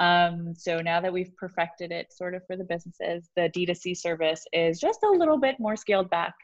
Um, 0.00 0.54
so 0.56 0.80
now 0.80 1.00
that 1.00 1.12
we've 1.12 1.34
perfected 1.36 1.90
it 1.92 2.12
sort 2.12 2.34
of 2.34 2.42
for 2.46 2.56
the 2.56 2.64
businesses, 2.64 3.28
the 3.36 3.50
D2C 3.54 3.96
service 3.96 4.44
is 4.52 4.80
just 4.80 5.00
a 5.02 5.10
little 5.10 5.38
bit 5.38 5.56
more 5.58 5.76
scaled 5.76 6.08
back, 6.08 6.34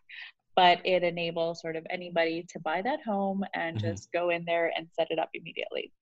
but 0.56 0.80
it 0.84 1.02
enables 1.02 1.60
sort 1.60 1.76
of 1.76 1.86
anybody 1.90 2.46
to 2.50 2.60
buy 2.60 2.82
that 2.82 3.02
home 3.02 3.44
and 3.54 3.76
Mhm. 3.76 3.80
just 3.80 4.12
go 4.12 4.30
in 4.30 4.44
there 4.44 4.72
and 4.76 4.88
set 4.92 5.10
it 5.10 5.18
up 5.18 5.30
immediately. 5.34 5.92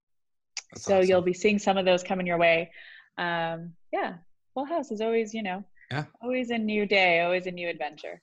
That's 0.71 0.83
so 0.85 1.01
you'll 1.01 1.21
be 1.21 1.33
seeing 1.33 1.59
some 1.59 1.77
of 1.77 1.85
those 1.85 2.03
coming 2.03 2.27
your 2.27 2.37
way. 2.37 2.71
Um, 3.17 3.75
yeah, 3.91 4.17
Fullhaus 4.55 4.91
is 4.91 5.01
always, 5.01 5.33
you 5.33 5.43
know, 5.43 5.63
Yeah. 5.91 6.05
always 6.21 6.49
a 6.51 6.57
new 6.57 6.85
day, 6.85 7.21
always 7.21 7.47
a 7.47 7.51
new 7.51 7.67
adventure. 7.67 8.21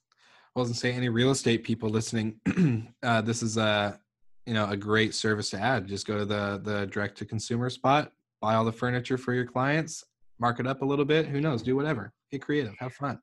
I 0.56 0.58
wasn't 0.58 0.78
say 0.78 0.92
any 0.92 1.08
real 1.08 1.30
estate 1.30 1.62
people 1.62 1.88
listening 1.90 2.40
uh, 3.02 3.20
this 3.20 3.42
is 3.42 3.56
a 3.56 4.00
you 4.46 4.54
know 4.54 4.68
a 4.68 4.76
great 4.76 5.14
service 5.14 5.50
to 5.50 5.60
add 5.60 5.86
just 5.86 6.06
go 6.06 6.18
to 6.18 6.24
the 6.24 6.60
the 6.64 6.86
direct 6.88 7.18
to 7.18 7.24
consumer 7.24 7.70
spot 7.70 8.12
buy 8.40 8.54
all 8.56 8.64
the 8.64 8.72
furniture 8.72 9.16
for 9.16 9.32
your 9.32 9.44
clients 9.44 10.04
mark 10.40 10.58
it 10.58 10.66
up 10.66 10.82
a 10.82 10.84
little 10.84 11.04
bit 11.04 11.26
who 11.26 11.40
knows 11.40 11.62
do 11.62 11.76
whatever 11.76 12.12
get 12.32 12.42
creative 12.42 12.74
have 12.78 12.92
fun 12.92 13.20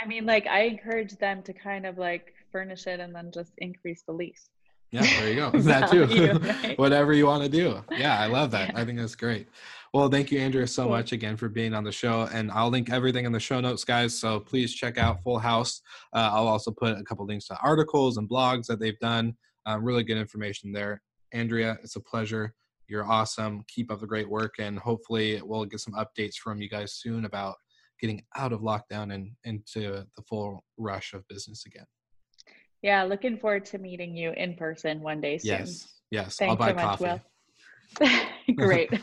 I 0.00 0.06
mean, 0.06 0.24
like, 0.24 0.46
I 0.46 0.60
encourage 0.62 1.16
them 1.16 1.42
to 1.42 1.52
kind 1.52 1.84
of 1.84 1.98
like 1.98 2.32
furnish 2.50 2.86
it 2.86 3.00
and 3.00 3.14
then 3.14 3.30
just 3.32 3.52
increase 3.58 4.02
the 4.06 4.12
lease. 4.12 4.48
yeah 4.92 5.02
there 5.02 5.28
you 5.30 5.36
go. 5.36 5.50
That 5.60 5.90
too. 5.90 6.06
Right? 6.64 6.78
whatever 6.78 7.12
you 7.12 7.26
want 7.26 7.42
to 7.44 7.48
do. 7.48 7.82
Yeah 7.90 8.18
i 8.20 8.26
love 8.26 8.50
that. 8.52 8.76
I 8.76 8.84
think 8.84 8.98
that's 8.98 9.14
great. 9.14 9.46
Well 9.94 10.08
thank 10.08 10.30
you 10.32 10.38
andrea 10.40 10.66
so 10.66 10.82
Cool. 10.84 10.92
much 10.92 11.12
again 11.12 11.36
for 11.36 11.48
being 11.48 11.74
on 11.74 11.84
the 11.84 11.92
show 11.92 12.28
and 12.32 12.50
i'll 12.52 12.70
link 12.70 12.90
everything 12.90 13.24
in 13.24 13.32
the 13.32 13.40
show 13.40 13.60
notes 13.60 13.84
guys 13.84 14.18
so 14.18 14.40
please 14.40 14.74
check 14.74 14.98
out 14.98 15.22
Fullhaus. 15.24 15.80
Uh, 16.14 16.30
i'll 16.34 16.48
also 16.48 16.70
put 16.70 16.98
a 16.98 17.04
couple 17.04 17.24
links 17.26 17.46
to 17.48 17.56
articles 17.62 18.16
and 18.18 18.28
blogs 18.28 18.66
that 18.66 18.78
they've 18.80 18.98
done. 19.00 19.34
Uh, 19.68 19.78
really 19.80 20.02
good 20.04 20.16
information 20.18 20.72
there. 20.72 21.02
Andrea 21.32 21.78
it's 21.84 21.96
a 21.96 22.00
pleasure. 22.00 22.54
You're 22.88 23.06
awesome. 23.18 23.62
Keep 23.68 23.92
up 23.92 24.00
the 24.00 24.06
great 24.14 24.28
work 24.28 24.54
and 24.58 24.76
hopefully 24.78 25.40
we'll 25.44 25.64
get 25.64 25.78
some 25.80 25.94
updates 25.94 26.34
from 26.42 26.60
you 26.62 26.68
guys 26.68 26.90
soon 26.94 27.24
about 27.24 27.54
getting 28.00 28.22
out 28.36 28.52
of 28.52 28.60
lockdown 28.62 29.12
and 29.14 29.30
into 29.44 29.80
the 30.16 30.22
full 30.28 30.64
rush 30.78 31.12
of 31.12 31.22
business 31.28 31.66
again 31.66 31.84
Yeah, 32.82 33.04
looking 33.04 33.36
forward 33.38 33.66
to 33.66 33.78
meeting 33.78 34.16
you 34.16 34.32
in 34.32 34.54
person 34.54 35.00
one 35.00 35.20
day 35.20 35.38
soon. 35.38 35.58
yes 35.58 35.88
yes 36.10 36.40
i'll 36.42 36.56
buy 36.56 36.68
so 36.68 36.74
much, 36.74 36.98
coffee 36.98 37.04
Will. 37.04 38.54
Great. 38.56 38.90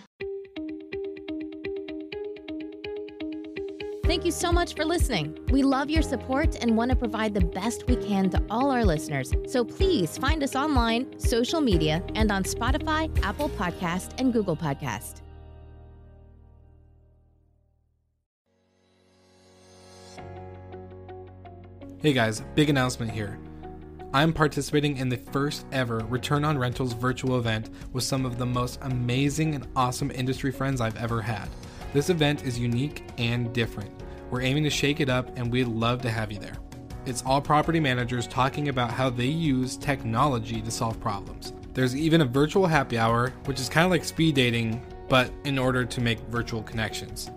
Thank 4.08 4.24
you 4.24 4.32
so 4.32 4.54
much 4.54 4.74
for 4.74 4.86
listening. 4.86 5.38
We 5.52 5.64
love 5.64 5.90
your 5.90 6.02
support 6.02 6.56
and 6.62 6.78
want 6.78 6.92
to 6.92 6.96
provide 6.96 7.34
the 7.34 7.42
best 7.42 7.88
we 7.88 7.98
can 7.98 8.30
to 8.30 8.42
all 8.50 8.72
our 8.72 8.86
listeners. 8.86 9.34
So 9.48 9.66
please 9.66 10.18
find 10.18 10.42
us 10.44 10.56
online, 10.56 11.20
social 11.20 11.60
media, 11.60 12.02
and 12.16 12.32
on 12.32 12.46
Spotify, 12.46 13.12
Apple 13.22 13.50
Podcast, 13.50 14.14
and 14.18 14.32
Google 14.32 14.56
Podcast. 14.56 15.22
Hey 22.02 22.14
guys, 22.14 22.42
big 22.56 22.70
announcement 22.70 23.12
here. 23.12 23.38
I'm 24.18 24.34
participating 24.34 24.98
in 24.98 25.10
the 25.10 25.18
first 25.32 25.68
ever 25.72 26.00
Return 26.10 26.44
on 26.44 26.58
Rentals 26.58 26.94
virtual 26.94 27.38
event 27.38 27.70
with 27.94 28.04
some 28.04 28.26
of 28.26 28.40
the 28.40 28.48
most 28.48 28.80
amazing 28.82 29.54
and 29.54 29.68
awesome 29.76 30.10
industry 30.10 30.52
friends 30.52 30.82
I've 30.82 30.98
ever 30.98 31.22
had. 31.22 31.48
This 31.94 32.10
event 32.10 32.44
is 32.44 32.58
unique 32.58 33.04
and 33.20 33.54
different. 33.54 33.92
We're 34.32 34.42
aiming 34.42 34.64
to 34.64 34.72
shake 34.72 35.02
it 35.02 35.10
up 35.10 35.38
and 35.38 35.52
we'd 35.52 35.68
love 35.68 36.02
to 36.02 36.10
have 36.10 36.32
you 36.32 36.40
there. 36.40 36.58
It's 37.06 37.22
all 37.28 37.40
property 37.40 37.80
managers 37.80 38.26
talking 38.26 38.70
about 38.70 38.90
how 38.90 39.12
they 39.12 39.28
use 39.28 39.78
technology 39.78 40.64
to 40.64 40.72
solve 40.72 41.00
problems. 41.00 41.54
There's 41.76 41.96
even 41.96 42.22
a 42.22 42.26
virtual 42.26 42.66
happy 42.66 42.98
hour, 42.98 43.30
which 43.46 43.60
is 43.60 43.70
kind 43.70 43.86
of 43.86 43.92
like 43.92 44.04
speed 44.04 44.34
dating, 44.34 44.82
but 45.08 45.32
in 45.44 45.60
order 45.60 45.86
to 45.86 46.02
make 46.02 46.18
virtual 46.22 46.64
connections. 46.64 47.30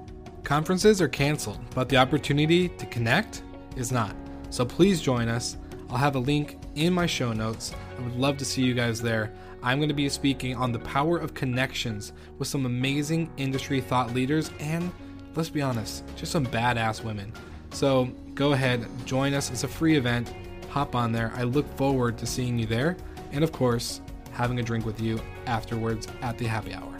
Conferences 0.45 1.03
are 1.03 1.09
canceled, 1.09 1.61
but 1.75 1.91
the 1.91 1.99
opportunity 1.99 2.71
to 2.71 2.87
connect 2.87 3.43
is 3.77 3.93
not. 3.93 4.17
So 4.49 4.65
please 4.65 5.03
join 5.03 5.29
us. 5.29 5.59
I'll 5.91 5.99
have 5.99 6.15
a 6.15 6.21
link 6.21 6.57
in 6.75 6.93
my 6.93 7.07
show 7.07 7.33
notes. 7.33 7.75
I 7.99 8.03
would 8.03 8.17
love 8.17 8.37
to 8.39 8.45
see 8.45 8.63
you 8.63 8.75
guys 8.75 9.01
there. 9.01 9.33
I'm 9.63 9.79
going 9.79 9.89
to 9.89 9.95
be 9.95 10.09
speaking 10.09 10.57
on 10.57 10.73
the 10.73 10.79
power 10.79 11.19
of 11.19 11.35
connections 11.35 12.13
with 12.39 12.49
some 12.49 12.67
amazing 12.67 13.31
industry 13.37 13.81
thought 13.81 14.15
leaders 14.15 14.51
and, 14.59 14.91
let's 15.35 15.51
be 15.51 15.63
honest, 15.63 16.05
just 16.17 16.33
some 16.33 16.47
badass 16.47 17.05
women. 17.05 17.33
So 17.71 18.07
go 18.35 18.53
ahead, 18.53 18.87
join 19.05 19.35
us. 19.35 19.51
It's 19.51 19.65
a 19.65 19.69
free 19.69 19.97
event. 19.97 20.35
Hop 20.71 20.95
on 20.95 21.13
there. 21.13 21.33
I 21.35 21.43
look 21.43 21.67
forward 21.77 22.17
to 22.19 22.27
seeing 22.27 22.59
you 22.59 22.67
there. 22.67 22.97
And 23.33 23.45
of 23.45 23.53
course, 23.53 24.01
having 24.33 24.59
a 24.59 24.63
drink 24.63 24.87
with 24.87 25.01
you 25.01 25.21
afterwards 25.47 26.09
at 26.23 26.39
the 26.39 26.47
happy 26.47 26.73
hour. 26.73 27.00